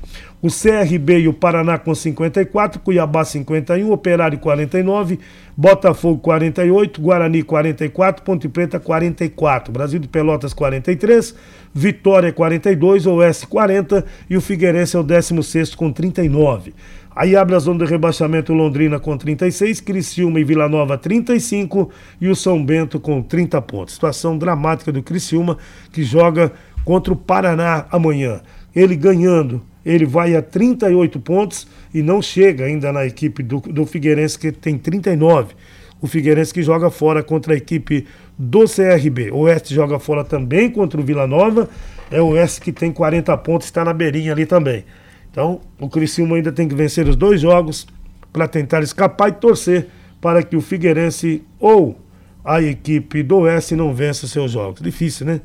[0.45, 5.17] o CRB e o Paraná com 54, Cuiabá 51, Operário 49,
[5.58, 11.34] Botafogo 48, Guarani 44, Ponte Preta 44, Brasil de Pelotas 43,
[11.73, 16.75] Vitória 42, Oeste 40 e o Figueirense é o 16 com 39.
[17.15, 21.89] Aí abre a zona de rebaixamento Londrina com 36, Criciúma e Vila Nova 35
[22.21, 23.95] e o São Bento com 30 pontos.
[23.95, 25.58] Situação dramática do Criciúma
[25.91, 26.51] que joga
[26.84, 28.41] contra o Paraná amanhã.
[28.75, 33.85] Ele ganhando ele vai a 38 pontos e não chega ainda na equipe do, do
[33.85, 35.53] Figueirense, que tem 39.
[36.01, 38.07] O Figueirense que joga fora contra a equipe
[38.38, 39.29] do CRB.
[39.31, 41.69] O Oeste joga fora também contra o Vila Nova.
[42.09, 44.83] É o Oeste que tem 40 pontos, está na beirinha ali também.
[45.31, 47.88] Então, o Criciúma ainda tem que vencer os dois jogos
[48.33, 49.88] para tentar escapar e torcer
[50.19, 51.99] para que o Figueirense ou
[52.43, 54.81] a equipe do Oeste não vença seus jogos.
[54.81, 55.41] Difícil, né?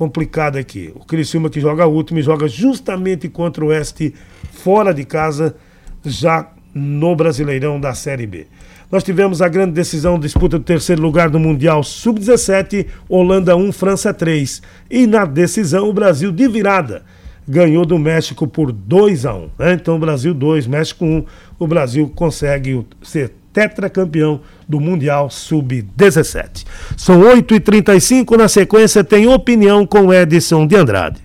[0.00, 0.90] Complicada aqui.
[0.94, 4.14] O Criciúma que joga último e joga justamente contra o Oeste
[4.50, 5.54] fora de casa,
[6.02, 8.46] já no Brasileirão da Série B.
[8.90, 14.14] Nós tivemos a grande decisão, disputa do terceiro lugar do Mundial Sub-17, Holanda 1, França
[14.14, 14.62] 3.
[14.90, 17.02] E na decisão, o Brasil de virada
[17.46, 19.74] ganhou do México por 2 a 1 né?
[19.74, 21.26] Então, Brasil 2, México 1.
[21.58, 26.64] O Brasil consegue ser tetracampeão do Mundial Sub-17.
[26.96, 31.20] São 8h35, na sequência tem opinião com Edson de Andrade.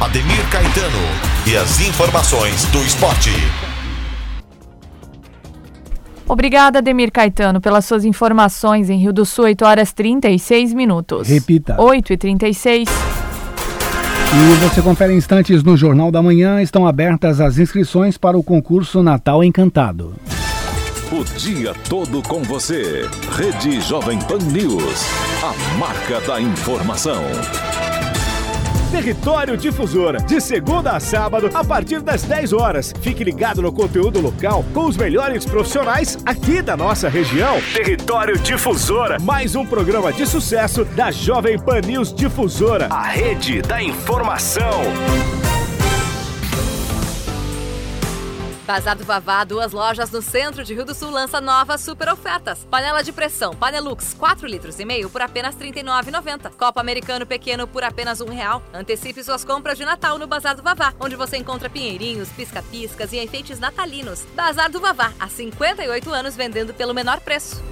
[0.00, 0.98] Ademir Caetano
[1.46, 3.30] e as informações do esporte.
[6.28, 11.28] Obrigada, Ademir Caetano, pelas suas informações em Rio do Sul, 8 horas 36 minutos.
[11.28, 11.80] Repita.
[11.80, 12.88] 8 e 36
[14.34, 16.60] e você confere instantes no Jornal da Manhã.
[16.60, 20.14] Estão abertas as inscrições para o concurso Natal Encantado.
[21.12, 23.08] O dia todo com você.
[23.36, 25.04] Rede Jovem Pan News.
[25.40, 27.22] A marca da informação.
[28.90, 32.92] Território Difusora, de segunda a sábado, a partir das 10 horas.
[33.00, 37.60] Fique ligado no conteúdo local com os melhores profissionais aqui da nossa região.
[37.72, 43.80] Território Difusora, mais um programa de sucesso da Jovem Pan News Difusora, a rede da
[43.80, 44.82] informação.
[48.66, 52.66] Bazar do Vavá, duas lojas no centro de Rio do Sul lança novas super ofertas.
[52.68, 56.50] Panela de pressão Panelux 4 litros e meio por apenas R$ 39,90.
[56.50, 58.60] Copo americano pequeno por apenas um real.
[58.74, 63.22] Antecipe suas compras de Natal no Bazar do Vavá, onde você encontra pinheirinhos, pisca-piscas e
[63.22, 64.24] enfeites natalinos.
[64.34, 67.62] Bazar do Vavá, há 58 anos vendendo pelo menor preço.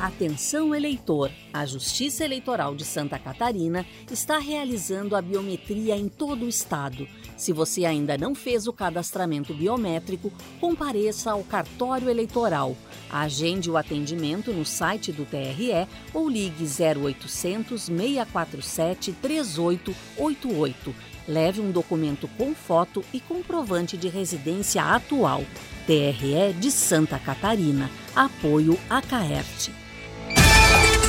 [0.00, 1.30] Atenção eleitor!
[1.50, 7.08] A Justiça Eleitoral de Santa Catarina está realizando a biometria em todo o estado.
[7.36, 12.76] Se você ainda não fez o cadastramento biométrico, compareça ao cartório eleitoral.
[13.10, 20.94] Agende o atendimento no site do TRE ou ligue 0800 647 3888.
[21.26, 25.42] Leve um documento com foto e comprovante de residência atual.
[25.86, 27.90] TRE de Santa Catarina.
[28.14, 29.83] Apoio a Caerte.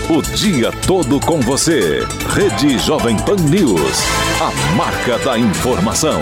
[0.08, 2.02] O dia todo com você.
[2.30, 4.04] Rede Jovem Pan News.
[4.40, 6.22] A marca da informação.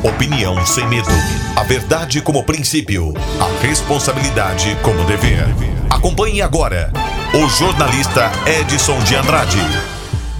[0.00, 1.08] Opinião sem medo.
[1.56, 3.12] A verdade como princípio.
[3.40, 5.44] A responsabilidade como dever.
[5.90, 6.92] Acompanhe agora
[7.34, 9.58] o jornalista Edson de Andrade.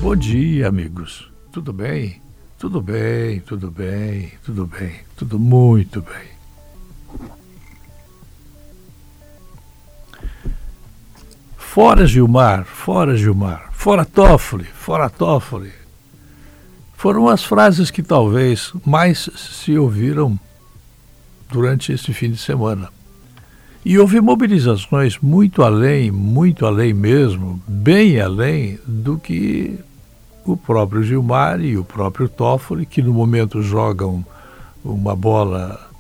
[0.01, 1.29] Bom dia, amigos.
[1.51, 2.23] Tudo bem?
[2.57, 6.35] Tudo bem, tudo bem, tudo bem, tudo muito bem.
[11.75, 15.73] Fora Gilmar, fora Gilmar, fora Toffoli, fora Toffoli,
[16.97, 20.39] foram as frases que talvez mais se ouviram
[21.51, 22.91] durante este fim de semana.
[23.85, 29.77] E houve mobilizações muito além, muito além mesmo, bem além do que
[30.47, 34.25] o próprio Gilmar e o próprio Toffoli, que no momento jogam
[34.85, 35.91] uma bola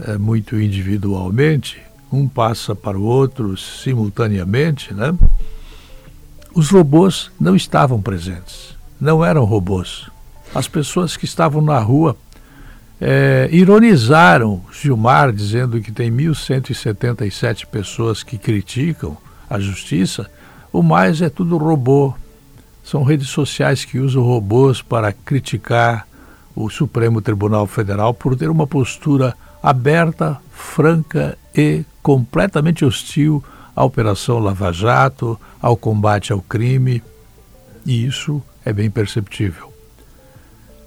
[0.00, 1.80] é, muito individualmente,
[2.12, 5.14] um passa para o outro simultaneamente, né?
[6.54, 10.10] Os robôs não estavam presentes, não eram robôs.
[10.54, 12.16] As pessoas que estavam na rua
[13.00, 19.16] é, ironizaram Gilmar, dizendo que tem 1.177 pessoas que criticam
[19.48, 20.28] a justiça,
[20.72, 22.14] o mais é tudo robô.
[22.84, 26.06] São redes sociais que usam robôs para criticar
[26.54, 33.42] o Supremo Tribunal Federal por ter uma postura aberta, franca e completamente hostil
[33.74, 37.02] à Operação Lava Jato, ao combate ao crime.
[37.86, 39.72] E isso é bem perceptível.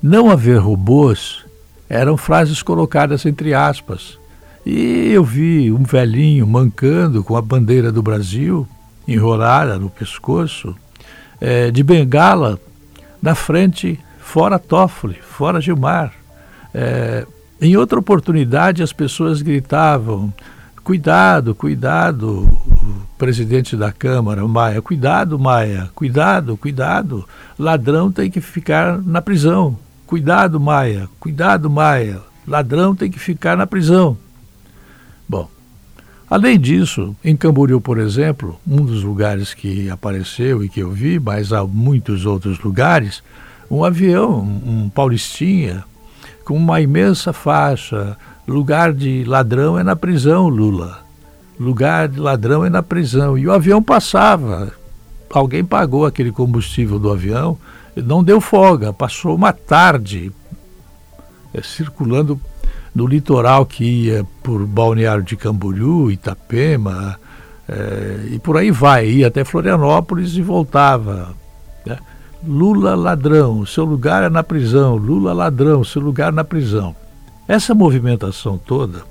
[0.01, 1.45] Não haver robôs
[1.89, 4.17] eram frases colocadas entre aspas.
[4.65, 8.67] E eu vi um velhinho mancando com a bandeira do Brasil
[9.07, 10.75] enrolada no pescoço,
[11.39, 12.57] é, de bengala,
[13.21, 16.13] na frente, fora Toffoli, fora Gilmar.
[16.73, 17.25] É,
[17.61, 20.33] em outra oportunidade, as pessoas gritavam:
[20.83, 22.49] cuidado, cuidado,
[23.17, 27.25] presidente da Câmara, Maia, cuidado, Maia, cuidado, cuidado,
[27.57, 29.77] ladrão tem que ficar na prisão.
[30.05, 32.21] Cuidado, Maia, cuidado, Maia.
[32.45, 34.17] Ladrão tem que ficar na prisão.
[35.27, 35.49] Bom,
[36.29, 41.17] além disso, em Camboriú, por exemplo, um dos lugares que apareceu e que eu vi,
[41.17, 43.23] mas há muitos outros lugares,
[43.71, 45.85] um avião, um Paulistinha,
[46.43, 48.17] com uma imensa faixa.
[48.47, 50.99] Lugar de ladrão é na prisão, Lula.
[51.59, 53.37] Lugar de ladrão é na prisão.
[53.37, 54.73] E o avião passava.
[55.29, 57.57] Alguém pagou aquele combustível do avião
[58.01, 60.31] não deu folga, passou uma tarde
[61.53, 62.39] é, circulando
[62.93, 67.19] no litoral que ia por Balneário de Camboriú, Itapema,
[67.67, 71.35] é, e por aí vai, ia até Florianópolis e voltava.
[71.85, 71.97] Né?
[72.45, 76.95] Lula ladrão, seu lugar é na prisão, Lula ladrão, seu lugar na prisão.
[77.47, 79.03] Essa movimentação toda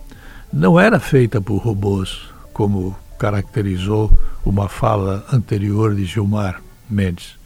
[0.53, 2.23] não era feita por robôs,
[2.53, 4.11] como caracterizou
[4.45, 7.43] uma fala anterior de Gilmar Mendes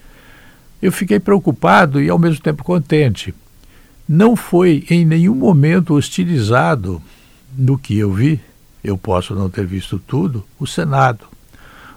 [0.80, 3.34] eu fiquei preocupado e ao mesmo tempo contente.
[4.08, 7.02] Não foi em nenhum momento hostilizado
[7.56, 8.40] no que eu vi,
[8.84, 11.26] eu posso não ter visto tudo, o Senado.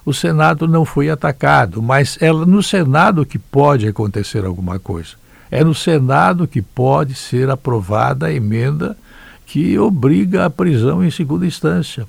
[0.05, 5.11] O Senado não foi atacado, mas é no Senado que pode acontecer alguma coisa.
[5.51, 8.97] É no Senado que pode ser aprovada a emenda
[9.45, 12.07] que obriga a prisão em segunda instância.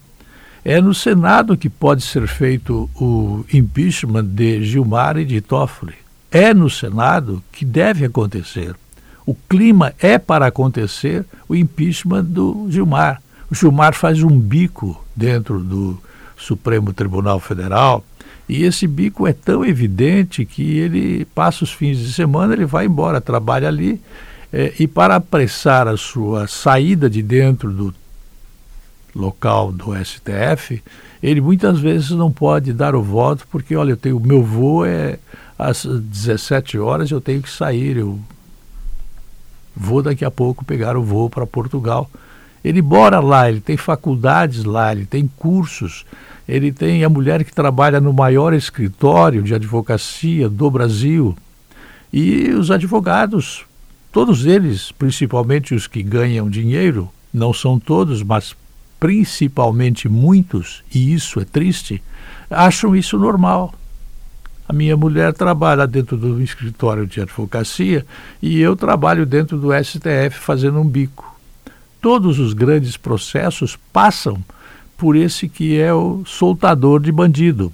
[0.64, 5.94] É no Senado que pode ser feito o impeachment de Gilmar e de Toffoli
[6.30, 8.74] é no Senado que deve acontecer.
[9.26, 13.20] O clima é para acontecer o impeachment do Gilmar.
[13.50, 15.98] O Gilmar faz um bico dentro do
[16.36, 18.04] Supremo Tribunal Federal
[18.50, 22.86] e esse bico é tão evidente que ele passa os fins de semana, ele vai
[22.86, 24.00] embora, trabalha ali
[24.52, 27.94] é, e para apressar a sua saída de dentro do
[29.14, 30.82] local do STF,
[31.22, 34.84] ele muitas vezes não pode dar o voto porque, olha, eu tenho, o meu voo
[34.84, 35.20] é
[35.56, 38.18] às 17 horas eu tenho que sair, eu
[39.76, 42.10] vou daqui a pouco pegar o voo para Portugal.
[42.64, 46.04] Ele mora lá, ele tem faculdades lá, ele tem cursos,
[46.48, 51.36] ele tem a mulher que trabalha no maior escritório de advocacia do Brasil.
[52.12, 53.64] E os advogados,
[54.12, 58.54] todos eles, principalmente os que ganham dinheiro, não são todos, mas
[58.98, 62.02] principalmente muitos, e isso é triste,
[62.50, 63.72] acham isso normal.
[64.68, 68.06] A minha mulher trabalha dentro do escritório de advocacia
[68.40, 71.39] e eu trabalho dentro do STF fazendo um bico.
[72.00, 74.42] Todos os grandes processos passam
[74.96, 77.72] por esse que é o soltador de bandido.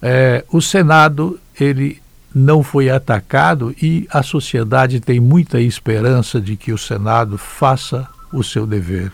[0.00, 2.00] É, o Senado ele
[2.34, 8.42] não foi atacado e a sociedade tem muita esperança de que o Senado faça o
[8.42, 9.10] seu dever.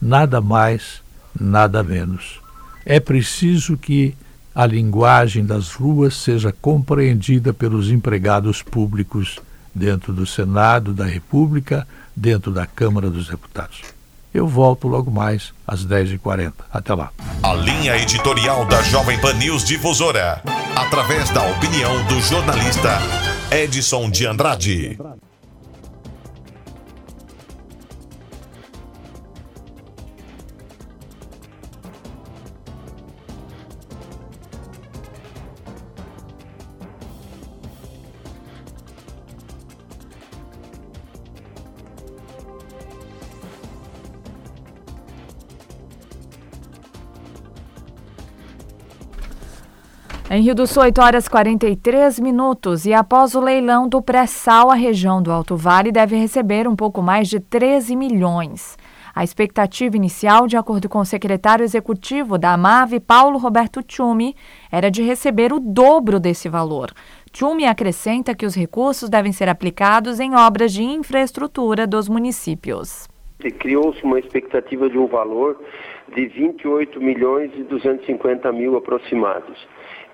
[0.00, 1.02] Nada mais,
[1.38, 2.40] nada menos.
[2.86, 4.14] É preciso que
[4.54, 9.38] a linguagem das ruas seja compreendida pelos empregados públicos
[9.74, 13.82] dentro do Senado da República, dentro da Câmara dos Deputados.
[14.32, 16.52] Eu volto logo mais às 10h40.
[16.72, 17.10] Até lá.
[17.42, 20.42] A linha editorial da Jovem Pan News Difusora,
[20.74, 22.98] através da opinião do jornalista
[23.52, 24.98] Edson de Andrade.
[50.34, 52.86] Em Rio do Sul, 8 horas 43 minutos.
[52.86, 57.00] E após o leilão do pré-sal, a região do Alto Vale deve receber um pouco
[57.00, 58.76] mais de 13 milhões.
[59.14, 64.34] A expectativa inicial, de acordo com o secretário executivo da AMAV, Paulo Roberto Tchumi,
[64.72, 66.90] era de receber o dobro desse valor.
[67.30, 73.06] Tchumi acrescenta que os recursos devem ser aplicados em obras de infraestrutura dos municípios.
[73.60, 75.60] Criou-se uma expectativa de um valor
[76.12, 79.64] de 28 milhões e 250 mil aproximados.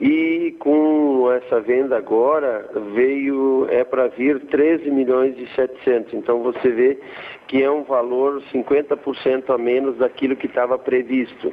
[0.00, 6.14] E com essa venda agora veio é para vir 13 milhões e 700.
[6.14, 6.98] Então você vê
[7.46, 11.52] que é um valor 50% a menos daquilo que estava previsto.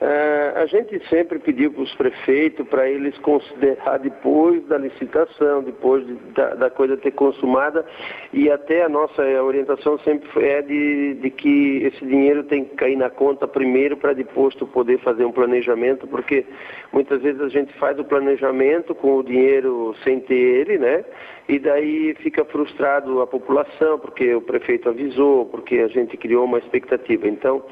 [0.00, 6.06] Uh, a gente sempre pediu para os prefeitos para eles considerar depois da licitação, depois
[6.06, 7.84] de, da, da, coisa ter consumada,
[8.32, 12.96] e até a nossa orientação sempre é de, de que esse dinheiro tem que cair
[12.96, 16.46] na conta primeiro para depois tu poder fazer um planejamento, porque
[16.94, 21.04] muitas vezes a gente faz o planejamento com o dinheiro sem ter ele, né?
[21.46, 26.58] E daí fica frustrado a população, porque o prefeito avisou, porque a gente criou uma
[26.58, 27.28] expectativa.
[27.28, 27.62] Então,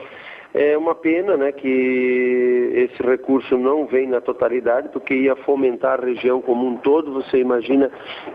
[0.58, 6.04] é uma pena né, que esse recurso não vem na totalidade, porque ia fomentar a
[6.04, 7.12] região como um todo.
[7.12, 7.88] Você imagina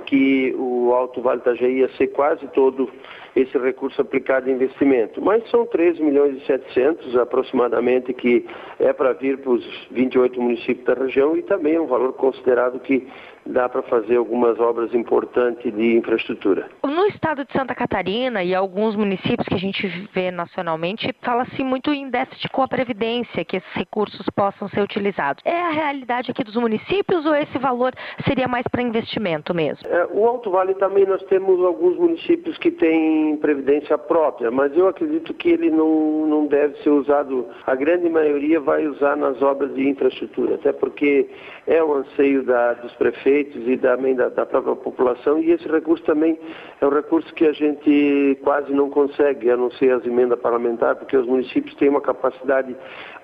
[0.06, 2.90] que o Alto Vale Itajaí ia ser quase todo
[3.36, 5.22] esse recurso aplicado em investimento.
[5.22, 8.46] Mas são 13 milhões e 700 aproximadamente que
[8.80, 12.80] é para vir para os 28 municípios da região e também é um valor considerado
[12.80, 13.06] que
[13.46, 16.68] dá para fazer algumas obras importantes de infraestrutura.
[16.84, 21.92] No estado de Santa Catarina e alguns municípios que a gente vê nacionalmente, fala-se muito
[21.92, 25.44] em déficit com a Previdência, que esses recursos possam ser utilizados.
[25.46, 27.94] É a realidade aqui dos municípios ou esse valor
[28.26, 29.88] seria mais para investimento mesmo?
[29.88, 34.88] É, o Alto Vale também nós temos alguns municípios que têm Previdência própria, mas eu
[34.88, 39.74] acredito que ele não, não deve ser usado, a grande maioria vai usar nas obras
[39.74, 41.30] de infraestrutura, até porque
[41.68, 45.68] é o anseio da, dos prefeitos prefeitos e também da, da, própria população e esse
[45.68, 46.38] recurso também
[46.80, 51.00] é um recurso que a gente quase não consegue, a não ser as emendas parlamentares,
[51.00, 52.76] porque os municípios têm uma capacidade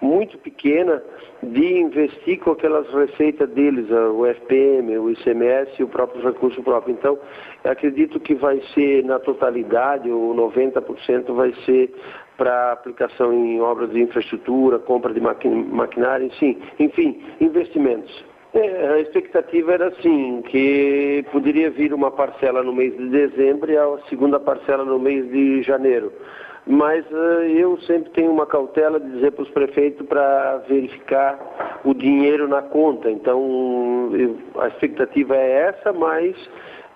[0.01, 1.03] muito pequena
[1.43, 6.93] de investir com aquelas receitas deles, o FPM, o ICMS e o próprio recurso próprio.
[6.93, 7.17] Então,
[7.63, 11.93] acredito que vai ser na totalidade, ou 90% vai ser
[12.37, 18.28] para aplicação em obras de infraestrutura, compra de maquinário, sim, enfim, investimentos.
[18.53, 23.77] É, a expectativa era assim, que poderia vir uma parcela no mês de dezembro e
[23.77, 26.11] a segunda parcela no mês de janeiro.
[26.65, 31.93] Mas uh, eu sempre tenho uma cautela de dizer para os prefeitos para verificar o
[31.93, 33.09] dinheiro na conta.
[33.09, 36.35] Então, eu, a expectativa é essa, mas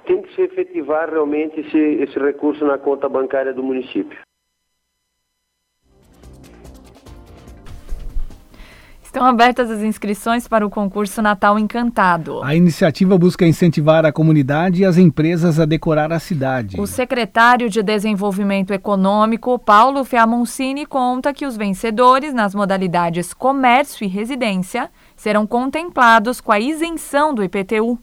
[0.05, 4.17] tem que se efetivar realmente esse, esse recurso na conta bancária do município.
[9.13, 12.41] Estão abertas as inscrições para o concurso Natal Encantado.
[12.41, 16.81] A iniciativa busca incentivar a comunidade e as empresas a decorar a cidade.
[16.81, 24.07] O secretário de Desenvolvimento Econômico, Paulo Fiamoncini, conta que os vencedores nas modalidades comércio e
[24.07, 27.99] residência serão contemplados com a isenção do IPTU.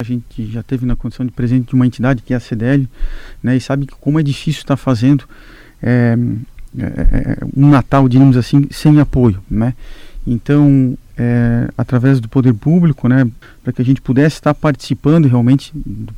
[0.00, 2.86] A gente já teve na condição de presidente de uma entidade que é a CDL,
[3.42, 5.24] né, e sabe como é difícil estar fazendo
[5.82, 6.14] é,
[6.78, 9.72] é, um Natal, digamos assim, sem apoio, né?
[10.26, 13.28] Então, é, através do poder público, né,
[13.62, 16.12] para que a gente pudesse estar participando realmente do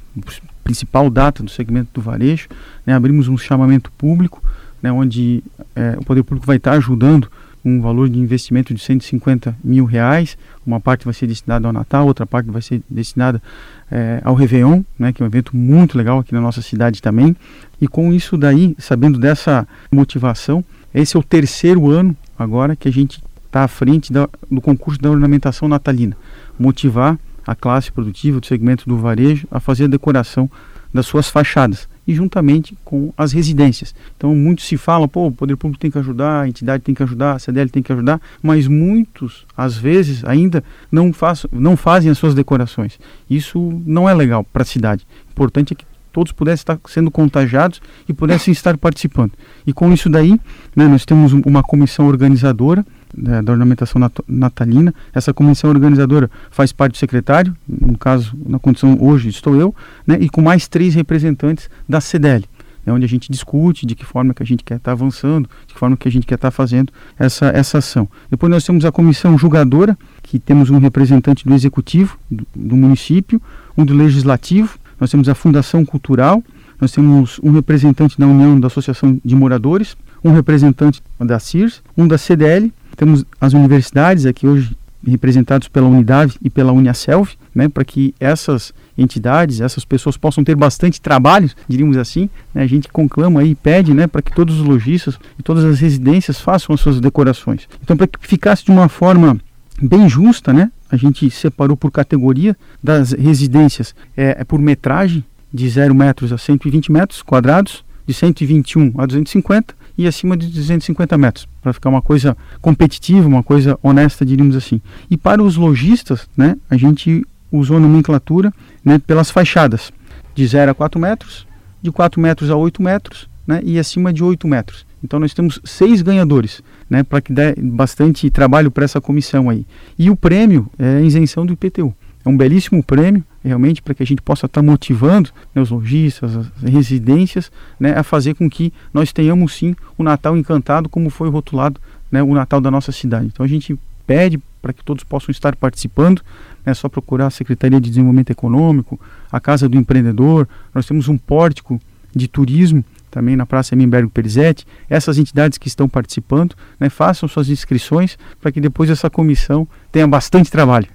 [0.63, 2.49] principal data do segmento do varejo,
[2.87, 4.43] né, abrimos um chamamento público,
[4.83, 5.43] né, onde
[5.75, 7.31] é, o poder público vai estar ajudando
[7.65, 10.37] um valor de investimento de 150 mil reais.
[10.67, 13.43] Uma parte vai ser destinada ao Natal, outra parte vai ser destinada
[13.91, 17.35] é, ao Réveillon, né, que é um evento muito legal aqui na nossa cidade também.
[17.81, 20.63] E com isso daí, sabendo dessa motivação,
[20.95, 23.23] esse é o terceiro ano agora que a gente
[23.55, 26.17] está à frente da, do concurso da ornamentação natalina,
[26.59, 30.51] motivar a classe produtiva do segmento do varejo a fazer a decoração
[30.93, 33.95] das suas fachadas e juntamente com as residências.
[34.17, 37.03] Então muitos se falam, pô, o poder público tem que ajudar, a entidade tem que
[37.03, 42.11] ajudar, a CDL tem que ajudar, mas muitos, às vezes, ainda não, faz, não fazem
[42.11, 42.99] as suas decorações.
[43.31, 45.07] Isso não é legal para a cidade.
[45.29, 49.33] O importante é que todos pudessem estar sendo contagiados e pudessem estar participando.
[49.67, 50.39] E com isso daí,
[50.77, 52.85] né, nós temos uma comissão organizadora
[53.17, 54.95] né, da ornamentação nat natalina.
[55.13, 59.75] Essa comissão organizadora faz parte do secretário, no caso, na condição hoje estou eu,
[60.07, 62.45] né, e com mais três representantes da CDL,
[62.85, 65.49] né, onde a gente discute de que forma que a gente quer estar tá avançando,
[65.67, 68.09] de que forma que a gente quer estar tá fazendo essa, essa ação.
[68.31, 73.41] Depois nós temos a comissão julgadora, que temos um representante do executivo do, do município,
[73.77, 76.43] um do legislativo, nós temos a Fundação Cultural,
[76.81, 82.07] nós temos um representante da União da Associação de Moradores, um representante da CIRS, um
[82.07, 84.77] da CDL temos as universidades aqui hoje
[85.07, 90.57] representados pela Unidade e pela Uniaselv, né, para que essas entidades, essas pessoas possam ter
[90.57, 92.29] bastante trabalho, diríamos assim.
[92.55, 95.79] Né, a gente conclama e pede né, para que todos os lojistas e todas as
[95.79, 97.69] residências façam as suas decorações.
[97.83, 99.39] Então, para que ficasse de uma forma
[99.81, 105.69] bem justa, né, a gente separou por categoria das residências, é, é por metragem, de
[105.69, 111.49] 0 metros a 120 metros quadrados, de 121 a 250 e acima de 250 metros,
[111.63, 114.81] para ficar uma coisa competitiva, uma coisa honesta, diríamos assim.
[115.11, 118.53] E para os lojistas, né, a gente usou nomenclatura
[118.85, 119.93] né, pelas fachadas,
[120.35, 121.47] de 0 a 4 metros,
[121.81, 124.85] de 4 metros a 8 metros né, e acima de 8 metros.
[125.03, 129.67] Então nós temos seis ganhadores, né, para que dê bastante trabalho para essa comissão aí.
[129.99, 131.95] E o prêmio é a isenção do IPTU.
[132.25, 135.71] É um belíssimo prêmio, realmente, para que a gente possa estar tá motivando né, os
[135.71, 141.11] lojistas, as residências, né, a fazer com que nós tenhamos sim o Natal encantado, como
[141.11, 141.79] foi rotulado
[142.11, 143.27] né, o Natal da nossa cidade.
[143.27, 146.23] Então a gente pede para que todos possam estar participando,
[146.65, 148.99] é só procurar a Secretaria de Desenvolvimento Econômico,
[149.31, 151.79] a Casa do Empreendedor, nós temos um pórtico
[152.17, 157.49] de turismo também na Praça Emimbergo Perizete, essas entidades que estão participando, né, façam suas
[157.51, 160.89] inscrições para que depois essa comissão tenha bastante trabalho.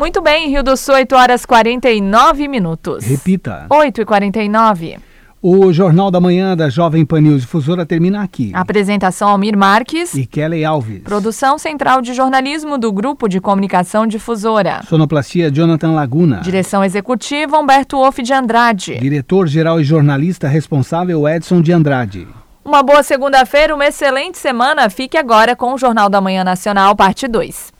[0.00, 3.04] Muito bem, Rio do Sul, 8 horas 49 minutos.
[3.04, 3.66] Repita.
[3.68, 4.98] 8 e 49
[5.42, 8.50] o Jornal da Manhã da Jovem Pan News Difusora termina aqui.
[8.52, 11.00] Apresentação Almir Marques e Kelly Alves.
[11.02, 14.82] Produção Central de Jornalismo do Grupo de Comunicação Difusora.
[14.86, 16.40] Sonoplastia Jonathan Laguna.
[16.40, 18.98] Direção Executiva Humberto Wolff de Andrade.
[18.98, 22.28] Diretor-Geral e Jornalista Responsável Edson de Andrade.
[22.62, 24.90] Uma boa segunda-feira, uma excelente semana.
[24.90, 27.79] Fique agora com o Jornal da Manhã Nacional, parte 2.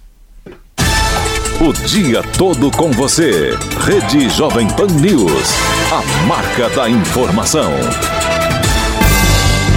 [1.63, 3.51] O dia todo com você.
[3.85, 5.53] Rede Jovem Pan News.
[5.93, 7.71] A marca da informação.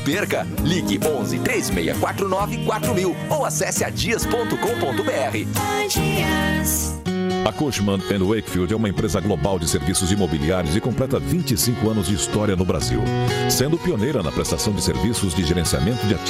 [0.00, 0.46] Perca.
[0.62, 4.58] Ligue 11 3649 4000 ou acesse adias.com.br.
[7.44, 12.14] A Cushman Wakefield é uma empresa global de serviços imobiliários e completa 25 anos de
[12.14, 13.00] história no Brasil,
[13.48, 16.28] sendo pioneira na prestação de serviços de gerenciamento de ativos